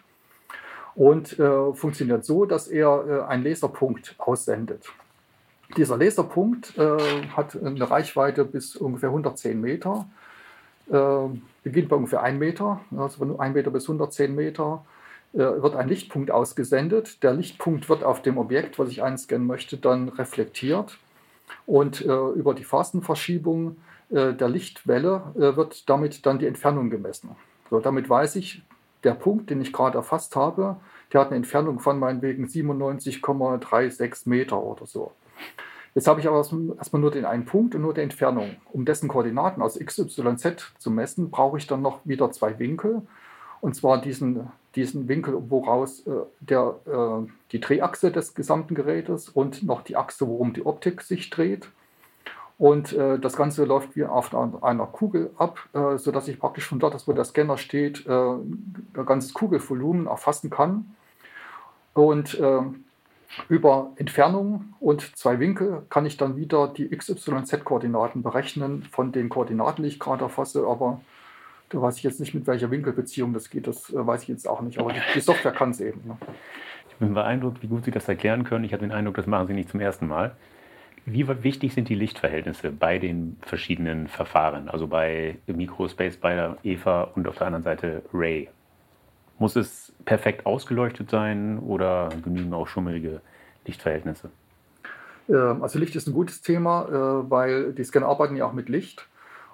[0.96, 1.38] und
[1.76, 4.90] funktioniert so, dass er einen Laserpunkt aussendet.
[5.78, 10.08] Dieser Laserpunkt hat eine Reichweite bis ungefähr 110 Meter,
[11.64, 14.84] beginnt bei ungefähr 1 Meter, also von 1 Meter bis 110 Meter
[15.32, 17.24] wird ein Lichtpunkt ausgesendet.
[17.24, 20.98] Der Lichtpunkt wird auf dem Objekt, was ich einscannen möchte, dann reflektiert
[21.66, 23.78] und äh, über die Phasenverschiebung
[24.10, 27.36] äh, der Lichtwelle äh, wird damit dann die Entfernung gemessen.
[27.70, 28.64] So, damit weiß ich,
[29.04, 30.78] der Punkt, den ich gerade erfasst habe,
[31.14, 35.12] der hat eine Entfernung von meinetwegen 97,36 Meter oder so.
[35.96, 38.58] Jetzt habe ich aber erstmal nur den einen Punkt und nur die Entfernung.
[38.72, 42.60] Um dessen Koordinaten aus x, y, z zu messen, brauche ich dann noch wieder zwei
[42.60, 43.02] Winkel.
[43.62, 49.64] Und zwar diesen, diesen Winkel, woraus äh, der, äh, die Drehachse des gesamten Gerätes und
[49.64, 51.70] noch die Achse, worum die Optik sich dreht.
[52.58, 56.80] Und äh, das Ganze läuft wie auf einer Kugel ab, äh, sodass ich praktisch von
[56.80, 60.94] dort, wo der Scanner steht, äh, ein ganzes Kugelvolumen erfassen kann.
[61.94, 62.62] Und äh,
[63.48, 69.84] über Entfernung und zwei Winkel kann ich dann wieder die XYZ-Koordinaten berechnen von den Koordinaten,
[69.84, 70.68] die ich gerade erfasse.
[70.68, 71.00] Aber
[71.70, 74.48] da weiß ich jetzt nicht, mit welcher Winkelbeziehung das geht, das äh, weiß ich jetzt
[74.48, 74.80] auch nicht.
[74.80, 76.02] Aber die, die Software kann es eben.
[76.06, 76.18] Ne?
[76.90, 78.66] Ich bin beeindruckt, wie gut Sie das erklären können.
[78.66, 80.36] Ich habe den Eindruck, das machen Sie nicht zum ersten Mal.
[81.06, 84.70] Wie wichtig sind die Lichtverhältnisse bei den verschiedenen Verfahren?
[84.70, 88.50] Also bei Microspace, bei der EVA und auf der anderen Seite Ray.
[89.38, 93.22] Muss es perfekt ausgeleuchtet sein oder genügen auch schummelige
[93.66, 94.30] Lichtverhältnisse?
[95.30, 98.70] Ähm, also Licht ist ein gutes Thema, äh, weil die Scanner arbeiten ja auch mit
[98.70, 99.08] Licht.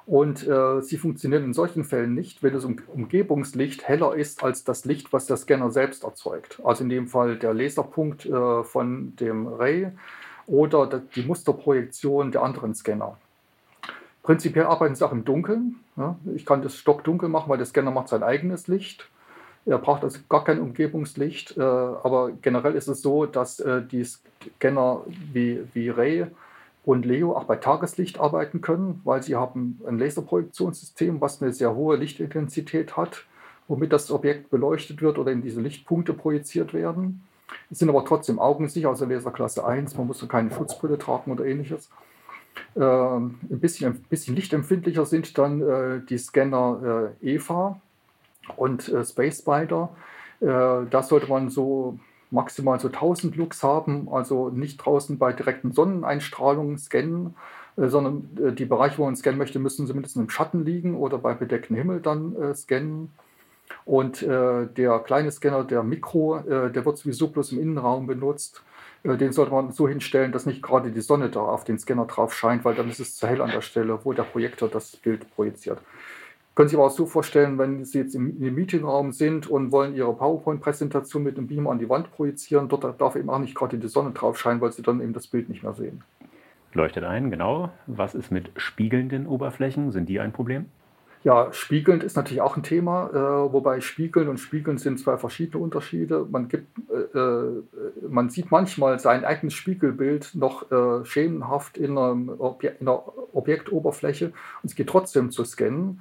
[0.06, 4.64] Und äh, sie funktionieren in solchen Fällen nicht, wenn das um Umgebungslicht heller ist als
[4.64, 6.62] das Licht, was der Scanner selbst erzeugt.
[6.64, 9.88] Also in dem Fall der Laserpunkt äh, von dem Ray
[10.46, 13.18] oder die Musterprojektion der anderen Scanner.
[14.22, 15.78] Prinzipiell arbeiten sie auch im Dunkeln.
[15.98, 16.16] Ja.
[16.36, 19.10] Ich kann das stockdunkel machen, weil der Scanner macht sein eigenes Licht.
[19.66, 21.58] Er braucht also gar kein Umgebungslicht.
[21.58, 25.02] Äh, aber generell ist es so, dass äh, die Scanner
[25.34, 26.28] wie, wie Ray
[26.86, 31.74] und Leo auch bei Tageslicht arbeiten können, weil sie haben ein Laserprojektionssystem, was eine sehr
[31.74, 33.26] hohe Lichtintensität hat,
[33.68, 37.24] womit das Objekt beleuchtet wird oder in diese Lichtpunkte projiziert werden.
[37.72, 41.90] Es sind aber trotzdem augensicher, also Laserklasse 1, man muss keine Schutzbrille tragen oder ähnliches.
[42.76, 47.80] Äh, ein, bisschen, ein bisschen lichtempfindlicher sind dann äh, die Scanner äh, EVA
[48.58, 49.90] und äh, Space Spider.
[50.40, 50.48] Äh,
[50.90, 51.98] da sollte man so
[52.36, 57.36] maximal so 1000 Lux haben, also nicht draußen bei direkten Sonneneinstrahlungen scannen,
[57.78, 61.18] äh, sondern äh, die Bereiche, wo man scannen möchte, müssen zumindest im Schatten liegen oder
[61.18, 63.12] bei bedecktem Himmel dann äh, scannen.
[63.84, 68.62] Und der kleine Scanner, der Mikro, der wird sowieso bloß im Innenraum benutzt.
[69.04, 72.36] Den sollte man so hinstellen, dass nicht gerade die Sonne da auf den Scanner drauf
[72.36, 75.34] scheint, weil dann ist es zu hell an der Stelle, wo der Projektor das Bild
[75.34, 75.80] projiziert.
[76.56, 79.74] Können Sie sich aber auch so vorstellen, wenn Sie jetzt im, im Meetingraum sind und
[79.74, 83.56] wollen Ihre PowerPoint-Präsentation mit einem Beamer an die Wand projizieren, dort darf eben auch nicht
[83.56, 86.04] gerade die Sonne drauf scheinen, weil Sie dann eben das Bild nicht mehr sehen.
[86.74, 87.72] Leuchtet ein, genau.
[87.88, 89.92] Was ist mit spiegelnden Oberflächen?
[89.92, 90.66] Sind die ein Problem?
[91.26, 95.64] Ja, spiegelnd ist natürlich auch ein Thema, äh, wobei Spiegeln und Spiegeln sind zwei verschiedene
[95.64, 96.26] Unterschiede.
[96.30, 97.64] Man, gibt, äh, äh
[98.08, 103.02] man sieht manchmal sein eigenes Spiegelbild noch äh, schemenhaft in, Obje in, einer
[103.34, 106.00] Objektoberfläche und es geht trotzdem zu scannen.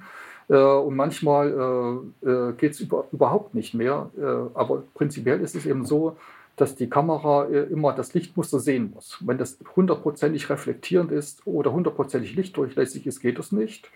[0.49, 4.09] Äh, und manchmal äh, geht es über, überhaupt nicht mehr.
[4.53, 6.17] aber prinzipiell ist es eben so,
[6.55, 9.17] dass die Kamera immer das Lichtmuster sehen muss.
[9.19, 13.91] Wenn das hundertprozentig reflektierend ist oder hundertprozentig lichtdurchlässig ist, geht es nicht.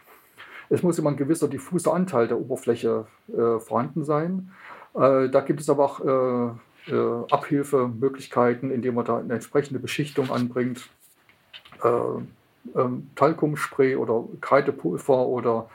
[0.70, 4.52] Es muss immer ein gewisser diffuser Anteil der Oberfläche äh, vorhanden sein.
[4.94, 10.32] Äh, da gibt es aber auch äh, äh Abhilfemöglichkeiten, indem man da eine entsprechende Beschichtung
[10.32, 10.88] anbringt.
[11.84, 11.90] Äh,
[12.76, 15.70] ähm, Talkumspray oder Kreidepulver oder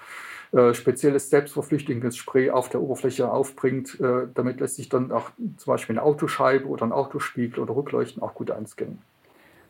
[0.54, 3.98] äh, spezielles selbstverflüchtigendes Spray auf der Oberfläche aufbringt.
[4.34, 8.34] damit lässt sich dann auch zum Beispiel eine Autoscheibe oder ein Autospiegel oder Rückleuchten auch
[8.34, 8.98] gut einscannen.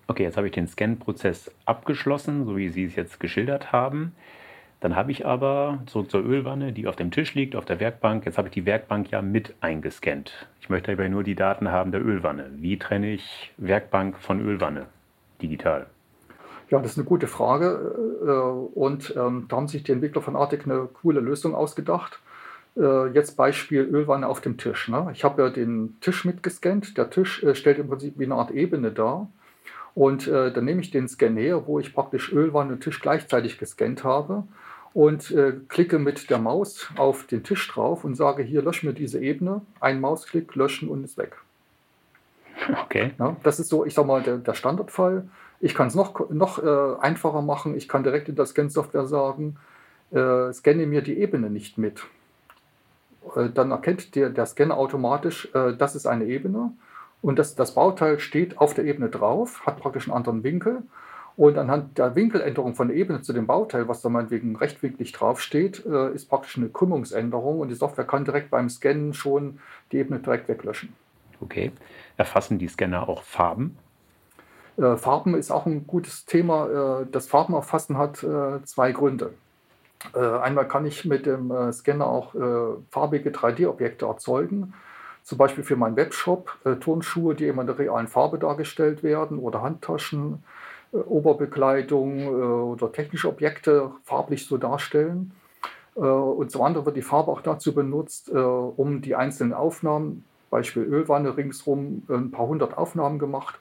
[0.06, 4.12] Okay, jetzt habe ich den Scan-Prozess abgeschlossen, so wie Sie es jetzt geschildert haben.
[4.80, 8.26] Dann habe ich aber zurück zur Ölwanne, die auf dem Tisch liegt, auf der Werkbank.
[8.26, 10.46] Jetzt habe ich die Werkbank ja mit eingescannt.
[10.60, 12.50] Ich möchte aber nur die Daten haben der Ölwanne.
[12.56, 14.84] Wie trenne ich Werkbank von Ölwanne
[15.40, 15.86] digital?
[16.74, 17.94] Ja, das ist eine gute Frage.
[18.26, 22.18] Äh, und ähm, da haben sich die Entwickler von Arctic eine coole Lösung ausgedacht.
[22.76, 24.88] Äh, jetzt Beispiel Ölwanne auf dem Tisch.
[24.88, 25.08] Ne?
[25.12, 26.98] Ich habe ja den Tisch mitgescannt.
[26.98, 29.28] Der Tisch äh, stellt im Prinzip wie eine Art Ebene dar.
[29.94, 34.02] Und dann nehme ich den Scan her, wo ich praktisch Ölwanne und Tisch gleichzeitig gescannt
[34.02, 34.42] habe
[34.92, 38.92] und äh, klicke mit der Maus auf den Tisch drauf und sage hier, lösch mir
[38.92, 39.60] diese Ebene.
[39.78, 41.36] Ein Mausklick, löschen und ist weg.
[42.86, 43.12] Okay.
[43.20, 45.28] Ja, das ist so, ich sag mal, der, der Standardfall.
[45.64, 47.74] Ich kann es noch, noch äh, einfacher machen.
[47.74, 49.56] Ich kann direkt in der Scan-Software sagen,
[50.10, 52.04] äh, scanne mir die Ebene nicht mit.
[53.34, 56.72] Äh, dann erkennt der, der Scanner automatisch, äh, das ist eine Ebene
[57.22, 60.82] und das, das Bauteil steht auf der Ebene drauf, hat praktisch einen anderen Winkel
[61.34, 65.86] und anhand der Winkeländerung von der Ebene zu dem Bauteil, was da meinetwegen rechtwinklig draufsteht,
[65.86, 69.60] äh, ist praktisch eine Krümmungsänderung und die Software kann direkt beim Scannen schon
[69.92, 70.92] die Ebene direkt weglöschen.
[71.40, 71.72] Okay.
[72.18, 73.78] Erfassen die Scanner auch Farben?
[74.76, 77.00] Äh, Farben ist auch ein gutes Thema.
[77.02, 79.34] Äh, das Farbenerfassen hat äh, zwei Gründe.
[80.14, 82.34] Äh, einmal kann ich mit dem äh, Scanner auch
[82.90, 84.74] farbige 3D-Objekte erzeugen
[85.24, 89.38] zum Beispiel für meinen Webshop äh, Turnschuhe, die immer in der realen Farbe dargestellt werden
[89.38, 90.44] oder Handtaschen
[90.92, 95.32] äh, Oberbekleidung äh, oder technische Objekte farblich so darstellen.
[95.96, 100.84] Äh, und zum anderen wird die Farbe auch dazu benutzt, um die einzelnen Aufnahmen, Beispiel
[100.84, 103.58] Ölwanne ringsrum, ein paar hundert Aufnahmen gemacht,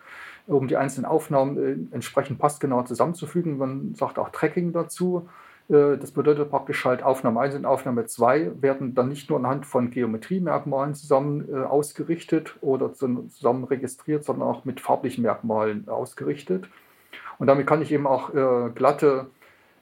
[0.48, 3.58] um die einzelnen Aufnahmen entsprechend passgenau zusammenzufügen.
[3.58, 5.30] Man sagt auch Tracking dazu.
[5.70, 9.92] Das bedeutet praktisch halt Aufnahme 1 und Aufnahme 2 werden dann nicht nur anhand von
[9.92, 16.66] Geometriemerkmalen zusammen ausgerichtet oder zusammen registriert, sondern auch mit farblichen Merkmalen ausgerichtet.
[17.40, 19.28] Und damit kann ich eben auch äh, glatte,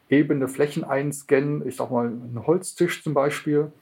[0.10, 1.68] ebene Flächen einscannen.
[1.68, 3.81] Ich sage mal, einen Holztisch zum Beispiel, äh,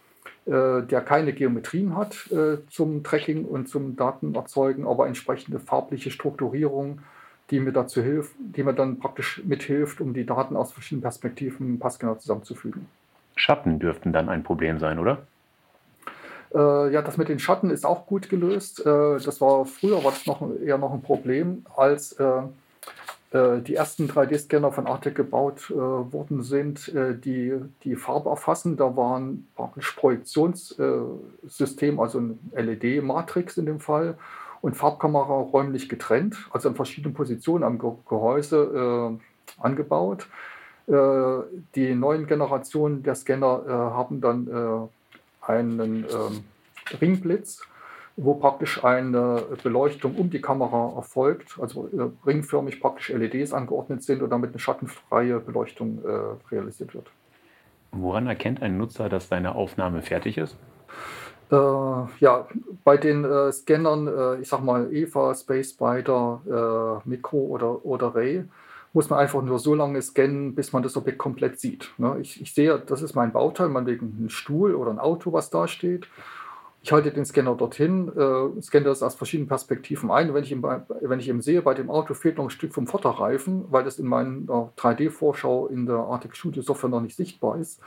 [0.49, 7.01] der keine Geometrien hat äh, zum Tracking und zum Datenerzeugen, aber entsprechende farbliche Strukturierung,
[7.51, 11.79] die mir dazu hilft, die mir dann praktisch mithilft, um die Daten aus verschiedenen Perspektiven
[11.79, 12.87] passgenau zusammenzufügen.
[13.35, 15.19] Schatten dürften dann ein Problem sein, oder?
[16.53, 18.79] Äh, ja, das mit den Schatten ist auch gut gelöst.
[18.81, 22.41] Äh, das war früher war das noch eher noch ein Problem, als äh, äh,
[23.31, 28.75] die ersten 3D-Scanner von Artec gebaut äh, worden sind, äh, die die Farbe erfassen.
[28.75, 34.17] Da war ein Projektionssystem, also ein LED-Matrix in dem Fall,
[34.61, 40.25] und Farbkamera räumlich getrennt, also an verschiedenen Positionen am Ge Gehäuse äh, angebaut.
[40.87, 40.93] Äh,
[41.75, 44.89] die neuen Generationen der Scanner äh, haben dann
[45.41, 46.43] einen ähm,
[46.99, 47.61] Ringblitz
[48.21, 54.21] wo praktisch eine Beleuchtung um die Kamera erfolgt, also äh, ringförmig praktisch LEDs angeordnet sind
[54.21, 57.07] und damit eine schattenfreie Beleuchtung äh, realisiert wird.
[57.91, 60.57] Woran erkennt ein Nutzer, dass seine Aufnahme fertig ist?
[61.51, 62.47] Äh, ja,
[62.83, 68.13] bei den äh, Scannern, äh, ich sag mal EVA, Space Spider, äh, Micro oder, oder
[68.13, 68.43] Ray,
[68.91, 71.91] muss man einfach nur so lange scannen, bis man das Objekt komplett sieht.
[71.97, 72.17] Ne?
[72.21, 75.67] Ich, ich sehe, das ist mein Bauteil, meinetwegen ein Stuhl oder ein Auto, was da
[75.67, 76.07] steht.
[76.81, 80.33] Ich halte den Scanner dorthin, äh, scanne das aus verschiedenen Perspektiven ein.
[80.33, 82.87] wenn ich, eben, wenn ich eben sehe, bei dem Auto fehlt noch ein Stück vom
[82.87, 87.81] Vorderreifen, weil das in meiner 3D-Vorschau in der Arctic Studio Software noch nicht sichtbar ist,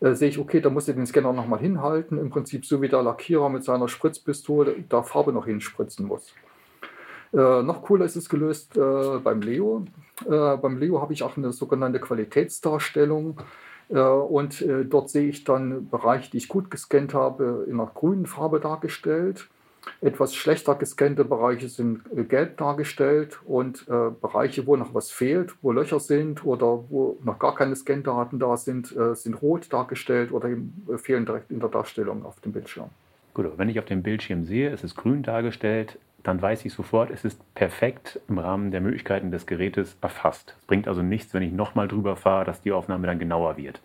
[0.00, 2.16] äh, sehe ich, okay, da muss ich den Scanner nochmal hinhalten.
[2.18, 6.32] Im Prinzip so wie der Lackierer mit seiner Spritzpistole da Farbe noch hinspritzen muss.
[7.32, 9.84] Äh, noch cooler ist es gelöst äh, beim Leo.
[10.24, 13.40] Äh, beim Leo habe ich auch eine sogenannte Qualitätsdarstellung.
[13.90, 17.90] Äh, und äh, dort sehe ich dann Bereiche, die ich gut gescannt habe, in einer
[17.92, 19.48] grünen Farbe dargestellt.
[20.00, 25.72] Etwas schlechter gescannte Bereiche sind äh, gelb dargestellt und Bereiche, wo noch was fehlt, wo
[25.72, 30.50] Löcher sind oder wo noch gar keine Scan-Daten da sind, sind rot dargestellt oder
[30.96, 32.90] fehlen direkt in der Darstellung auf dem Bildschirm.
[33.38, 37.08] Gut, wenn ich auf dem Bildschirm sehe, es ist grün dargestellt, dann weiß ich sofort,
[37.12, 40.56] es ist perfekt im Rahmen der Möglichkeiten des Gerätes erfasst.
[40.58, 43.80] Es bringt also nichts, wenn ich nochmal drüber fahre, dass die Aufnahme dann genauer wird.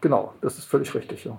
[0.00, 1.36] Genau, das ist völlig richtig, ja.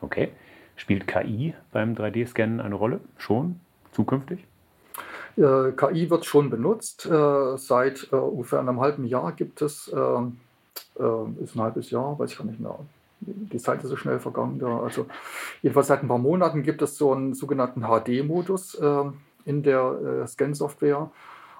[0.00, 0.32] Okay.
[0.74, 2.98] Spielt KI beim 3D-Scannen eine Rolle?
[3.18, 3.60] Schon?
[3.92, 4.44] Zukünftig?
[5.36, 7.06] Äh, KI wird schon benutzt.
[7.06, 10.40] Äh, seit äh, ungefähr einem halben Jahr gibt es, ähm,
[10.98, 12.76] äh, ist ein halbes Jahr, weiß ich gar nicht mehr,
[13.26, 14.58] die Zeit ist so schnell vergangen.
[14.60, 14.80] Ja.
[14.80, 15.06] Also
[15.62, 20.26] jedenfalls seit ein paar Monaten gibt es so einen sogenannten HD-Modus ähm, in der äh,
[20.26, 21.10] Scan-Software.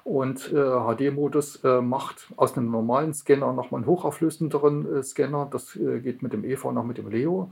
[0.05, 5.48] Und äh, HD-Modus äh, macht aus einem normalen Scanner nochmal einen hochauflösenderen äh, Scanner.
[5.50, 7.50] Das äh, geht mit dem EVA noch mit dem Leo.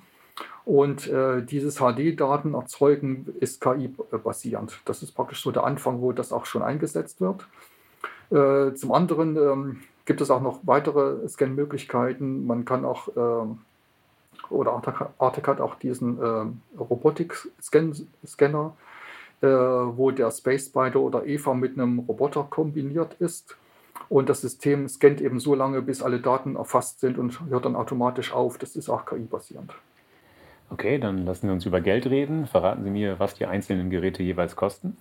[0.64, 4.80] Und äh, dieses HD-Daten erzeugen ist KI-basierend.
[4.84, 7.46] Das ist praktisch so der Anfang, wo das auch schon eingesetzt wird.
[8.30, 12.46] Äh, zum anderen ähm, gibt es auch noch weitere Scan-Möglichkeiten.
[12.46, 13.58] Man kann auch, ähm,
[14.50, 14.72] oder
[15.18, 18.72] Artec hat auch diesen ähm, Robotik-Scanner
[19.42, 23.56] äh, wo der Space Spider oder Eva mit einem Roboter kombiniert ist.
[24.08, 27.74] Und das System scannt eben so lange, bis alle Daten erfasst sind und hört dann
[27.74, 28.56] automatisch auf.
[28.58, 29.72] Das ist auch KI-basierend.
[30.70, 32.46] Okay, dann lassen Sie uns über Geld reden.
[32.46, 34.96] Verraten Sie mir, was die einzelnen Geräte jeweils kosten.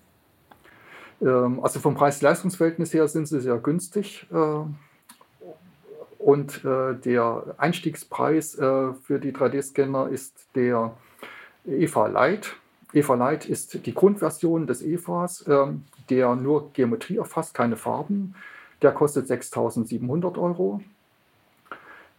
[1.21, 4.27] Ähm, also vom Preis-Leistungs-Verhältnis her sind sie sehr günstig.
[4.31, 4.63] Äh,
[6.23, 10.93] und äh, der Einstiegspreis für die 3D-Scanner ist der
[11.65, 12.49] EVA Lite
[12.93, 18.35] EVA Lite ist die Grundversion des EVAs, ähm, der nur Geometrie erfasst, keine Farben.
[18.81, 20.81] Der kostet 6.700 Euro.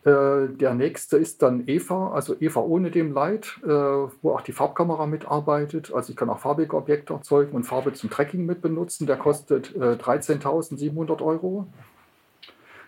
[0.05, 4.53] Äh, der nächste ist dann EVA, also EVA ohne dem Light, äh, wo auch die
[4.53, 5.93] Farbkamera mitarbeitet.
[5.93, 9.07] Also ich kann auch farbige Objekte erzeugen und Farbe zum Tracking mit benutzen.
[9.07, 11.67] Der kostet äh, 13.700 Euro.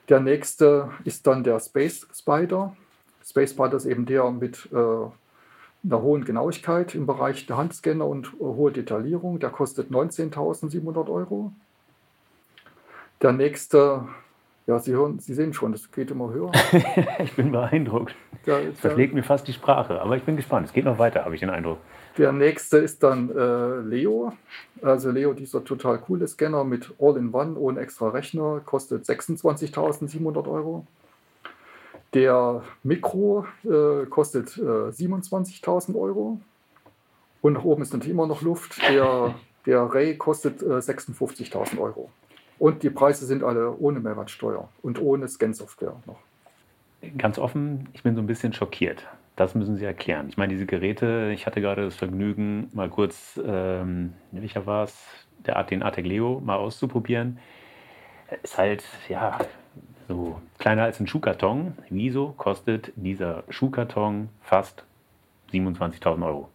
[0.09, 2.77] Der nächste ist dann der Space Spider.
[3.25, 8.33] Space Spider ist eben der mit äh, einer hohen Genauigkeit im Bereich der Handscanner und
[8.39, 9.39] hohe Detaillierung.
[9.39, 11.53] Der kostet 19.700 Euro.
[13.23, 14.07] Der nächste,
[14.67, 16.53] ja, Sie, hören, Sie sehen schon, das geht immer höher.
[17.19, 18.15] ich bin beeindruckt.
[18.45, 20.67] Der, das verlegt mir fast die Sprache, aber ich bin gespannt.
[20.67, 21.79] Es geht noch weiter, habe ich den Eindruck.
[22.17, 24.33] Der nächste ist dann äh, Leo.
[24.83, 30.87] Also Leo, dieser total coole Scanner mit All-in-One ohne extra Rechner, kostet 26.700 Euro.
[32.13, 36.41] Der Mikro äh, kostet äh, 27.000 Euro.
[37.43, 38.81] Und nach oben ist natürlich immer noch Luft.
[38.89, 39.35] Der,
[39.67, 42.11] der Ray kostet äh, 56.000 Euro.
[42.61, 46.19] Und die Preise sind alle ohne Mehrwertsteuer und ohne Scan-Software noch.
[47.19, 49.07] Ganz offen, ich bin so ein bisschen schockiert.
[49.37, 50.29] Das müssen Sie erklären.
[50.29, 55.07] Ich meine, diese Geräte, ich hatte gerade das Vergnügen, mal kurz, ähm, welcher war es,
[55.71, 57.39] den Artec Leo mal auszuprobieren.
[58.43, 59.39] Ist halt, ja,
[60.09, 61.75] so kleiner als ein Schuhkarton.
[61.91, 64.85] Wieso kostet dieser Schuhkarton fast
[65.53, 66.49] 27.000 Euro?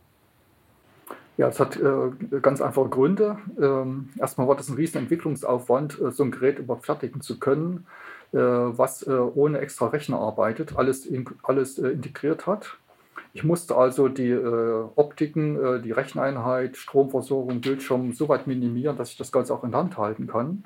[1.40, 3.38] Ja, das hat äh, ganz einfache Gründe.
[3.58, 7.88] Ähm, erstmal war das ein riesen Entwicklungsaufwand, äh, so ein Gerät überhaupt fertigen zu können,
[8.34, 12.76] äh, was äh, ohne extra Rechner arbeitet, alles, in, alles äh, integriert hat.
[13.32, 19.18] Ich musste also die äh, Optiken, die Recheneinheit, Stromversorgung, Bildschirm so weit minimieren, dass ich
[19.18, 20.66] das Ganze auch in Hand halten kann.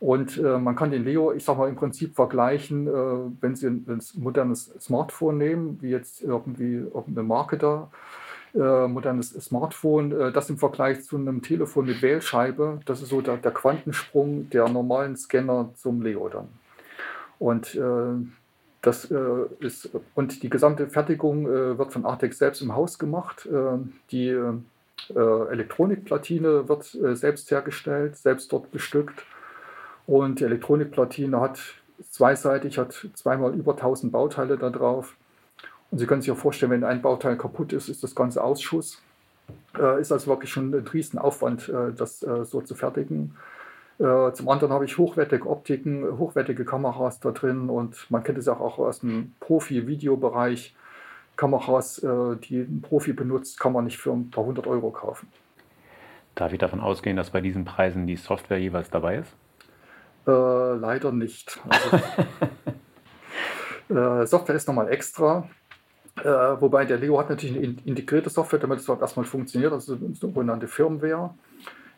[0.00, 2.90] Und äh, man kann den Leo, ich sag mal, im Prinzip vergleichen, äh,
[3.40, 7.88] wenn Sie ein, ein, modernes Smartphone nehmen, wie jetzt irgendwie irgendeine Marke da,
[8.56, 13.20] äh, modernes Smartphone, äh, das im Vergleich zu einem Telefon mit Wählscheibe, das ist so
[13.20, 16.48] der, der Quantensprung der normalen Scanner zum Leo dann.
[17.38, 18.26] Und äh,
[18.80, 19.16] das äh,
[19.60, 23.48] ist, und die gesamte Fertigung wird von Artex selbst im Haus gemacht.
[24.12, 24.38] die
[25.14, 29.24] Elektronikplatine wird selbst hergestellt, selbst dort bestückt.
[30.06, 31.58] Und die Elektronikplatine hat
[32.10, 35.15] zweiseitig, hat zweimal über 1000 Bauteile da drauf.
[35.96, 39.00] Und Sie können sich ja vorstellen, wenn ein Bauteil kaputt ist, ist das ganze Ausschuss.
[39.78, 43.34] Äh, ist also wirklich schon ein riesen Aufwand, äh, das äh, so zu fertigen.
[43.98, 48.44] Äh, zum anderen habe ich hochwertige Optiken, hochwertige Kameras da drin und man kennt es
[48.44, 50.76] ja auch aus dem Profi-Videobereich.
[51.36, 55.28] Kameras, äh, die ein Profi benutzt, kann man nicht für ein paar hundert Euro kaufen.
[56.34, 59.34] Darf ich davon ausgehen, dass bei diesen Preisen die Software jeweils dabei ist?
[60.26, 61.58] Äh, leider nicht.
[63.88, 65.48] Also, Software ist nochmal extra.
[66.22, 69.94] Äh, wobei der Leo hat natürlich eine integrierte Software, damit es überhaupt erstmal funktioniert, also
[69.94, 71.34] eine sogenannte Firmware.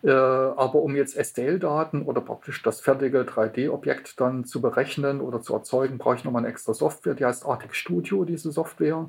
[0.02, 5.54] Äh, aber um jetzt STL-Daten oder praktisch das fertige 3D-Objekt dann zu berechnen oder zu
[5.54, 9.08] erzeugen, brauche ich nochmal eine extra Software, die heißt Artec Studio, diese Software.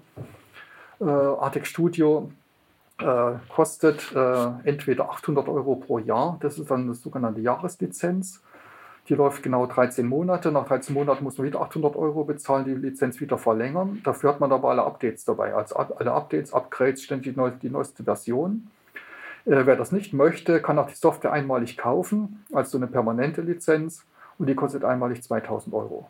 [0.99, 2.31] Äh, Artec Studio
[2.99, 8.41] äh, kostet äh, entweder 800 Euro pro Jahr, das ist dann eine sogenannte Jahreslizenz.
[9.09, 10.51] Die läuft genau 13 Monate.
[10.51, 14.01] Nach 13 Monaten muss man wieder 800 Euro bezahlen, die Lizenz wieder verlängern.
[14.03, 15.55] Dafür hat man aber alle Updates dabei.
[15.55, 18.67] Also alle Updates, Upgrades, ständig die neueste Version.
[19.45, 23.41] Äh, wer das nicht möchte, kann auch die Software einmalig kaufen, als so eine permanente
[23.41, 24.05] Lizenz.
[24.37, 26.07] Und die kostet einmalig 2000 Euro.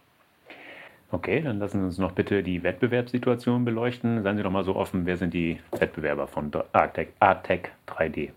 [1.12, 4.22] Okay, dann lassen Sie uns noch bitte die Wettbewerbssituation beleuchten.
[4.24, 8.32] Seien Sie doch mal so offen, wer sind die Wettbewerber von Artec 3D?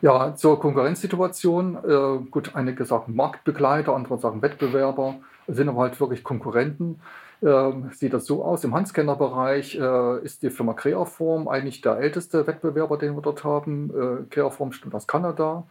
[0.00, 1.76] Ja, zur Konkurrenzsituation.
[1.76, 5.16] Äh, gut, einige sagen Marktbegleiter, andere sagen Wettbewerber,
[5.46, 7.00] sind aber halt wirklich Konkurrenten.
[7.40, 8.64] Äh, sieht das so aus.
[8.64, 13.90] Im Handscanner-Bereich äh, ist die Firma Creaform eigentlich der älteste Wettbewerber, den wir dort haben.
[13.90, 15.64] Äh, Creaform stammt aus Kanada.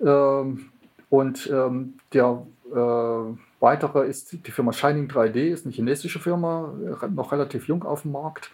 [0.00, 0.70] Ähm,
[1.10, 6.72] und ähm, der äh, weitere ist die Firma Shining 3D, ist eine chinesische Firma,
[7.10, 8.50] noch relativ jung auf dem Markt.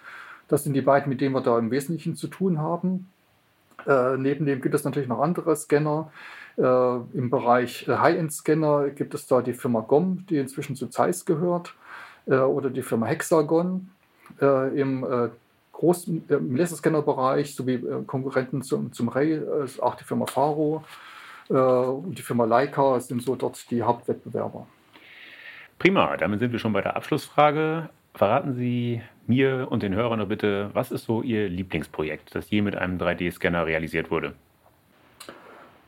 [0.48, 3.06] Das sind die beiden, mit denen wir da im Wesentlichen zu tun haben.
[3.88, 6.12] Äh, neben dem gibt es natürlich noch andere Scanner.
[6.58, 11.24] Äh, Im Bereich äh, High-End-Scanner gibt es da die Firma GOM, die inzwischen zu Zeiss
[11.24, 11.74] gehört,
[12.26, 13.90] äh, oder die Firma Hexagon.
[14.40, 15.30] Äh, Im
[15.72, 19.40] großen im Laserscanner-Bereich sowie Konkurrenten zum, zum Ray
[19.80, 20.82] auch die Firma Faro
[21.48, 24.66] und die Firma Leica sind so dort die Hauptwettbewerber.
[25.78, 27.90] Prima, damit sind wir schon bei der Abschlussfrage.
[28.18, 32.62] Verraten Sie mir und den Hörern noch bitte, was ist so Ihr Lieblingsprojekt, das je
[32.62, 34.34] mit einem 3D-Scanner realisiert wurde?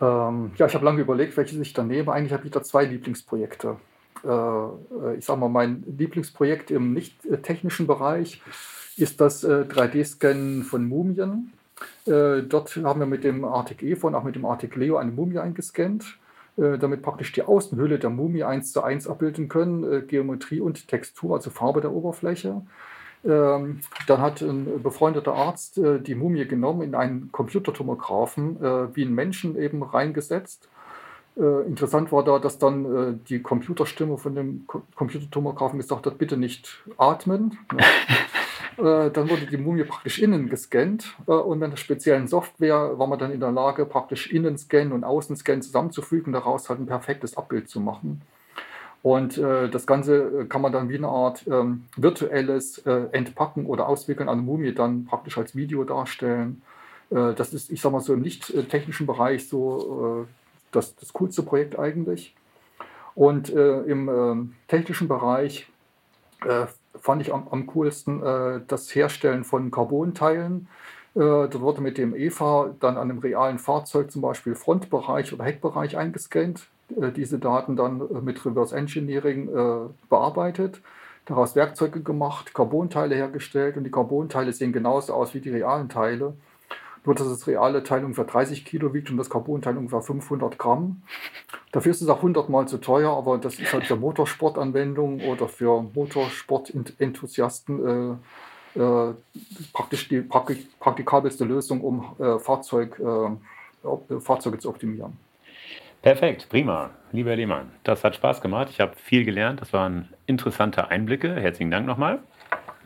[0.01, 2.13] Ähm, ja, ich habe lange überlegt, welches ich da nehme.
[2.13, 3.79] Eigentlich habe ich da zwei Lieblingsprojekte.
[4.23, 8.41] Äh, ich sage mal, mein Lieblingsprojekt im nicht technischen Bereich
[8.97, 11.53] ist das äh, 3D-Scannen von Mumien.
[12.07, 15.11] Äh, dort haben wir mit dem Artic E von, auch mit dem Artic Leo eine
[15.11, 16.17] Mumie eingescannt.
[16.57, 20.89] Äh, damit praktisch die Außenhülle der Mumie eins zu eins abbilden können, äh, Geometrie und
[20.89, 22.63] Textur, also Farbe der Oberfläche.
[23.25, 28.59] Ähm, dann hat ein befreundeter Arzt äh, die Mumie genommen, in einen Computertomographen
[28.95, 30.69] wie einen Menschen eben reingesetzt.
[31.37, 36.83] Interessant war da, dass dann die Computerstimme von dem Co Computertomographen gesagt hat, bitte nicht
[36.99, 37.57] atmen.
[38.77, 43.07] Äh, dann wurde die Mumie praktisch innen gescannt äh, und mit einer speziellen Software war
[43.07, 47.69] man dann in der Lage, praktisch Innenscan und Außenscan zusammenzufügen daraus halt ein perfektes Abbild
[47.69, 48.23] zu machen.
[49.03, 53.89] Und äh, das Ganze kann man dann wie eine Art ähm, virtuelles äh, Entpacken oder
[53.89, 56.63] Auswickeln einer Mumie dann praktisch als Video darstellen.
[57.11, 60.33] Äh, das ist, ich sag mal so, im nicht technischen Bereich so äh,
[60.71, 62.35] das, das coolste Projekt eigentlich.
[63.17, 65.67] Und im ähm, technischen Bereich
[66.99, 70.69] fand ich am, am coolsten äh, das Herstellen von Carbonteilen.
[71.15, 75.45] Äh, dort wurde mit dem EVA dann an einem realen Fahrzeug zum Beispiel Frontbereich oder
[75.45, 76.69] Heckbereich eingescannt,
[77.01, 80.81] äh, diese Daten dann äh, mit Reverse Engineering äh, bearbeitet,
[81.27, 86.35] daraus Werkzeuge gemacht, Carbonteile hergestellt und die Carbonteile sehen genauso aus wie die realen Teile.
[87.05, 91.03] Nur, dass das reale Teil ungefähr 30 Kilo wiegt und das Carbonteil ungefähr 500 Gramm.
[91.73, 95.49] Dafür ist es auch 100 Mal zu teuer, aber das ist halt für Motorsportanwendungen oder
[95.49, 98.19] für Motorsportenthusiasten
[98.77, 99.15] äh, äh,
[99.73, 105.17] praktisch die praktikabelste Lösung, um äh, Fahrzeug, äh, Fahrzeuge zu optimieren.
[106.03, 106.91] Perfekt, prima.
[107.13, 108.69] Lieber Lehmann, das hat Spaß gemacht.
[108.71, 109.61] Ich habe viel gelernt.
[109.61, 111.35] Das waren interessante Einblicke.
[111.35, 112.21] Herzlichen Dank nochmal.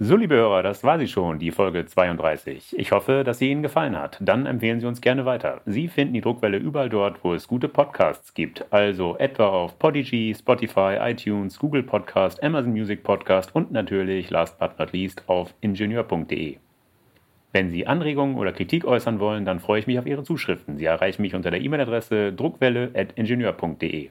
[0.00, 2.76] So, liebe Hörer, das war sie schon, die Folge 32.
[2.76, 4.18] Ich hoffe, dass sie Ihnen gefallen hat.
[4.20, 5.60] Dann empfehlen Sie uns gerne weiter.
[5.66, 8.66] Sie finden die Druckwelle überall dort, wo es gute Podcasts gibt.
[8.72, 14.76] Also etwa auf Podigy, Spotify, iTunes, Google Podcast, Amazon Music Podcast und natürlich, last but
[14.80, 16.56] not least, auf ingenieur.de.
[17.52, 20.76] Wenn Sie Anregungen oder Kritik äußern wollen, dann freue ich mich auf Ihre Zuschriften.
[20.76, 24.10] Sie erreichen mich unter der E-Mail-Adresse druckwelle.ingenieur.de.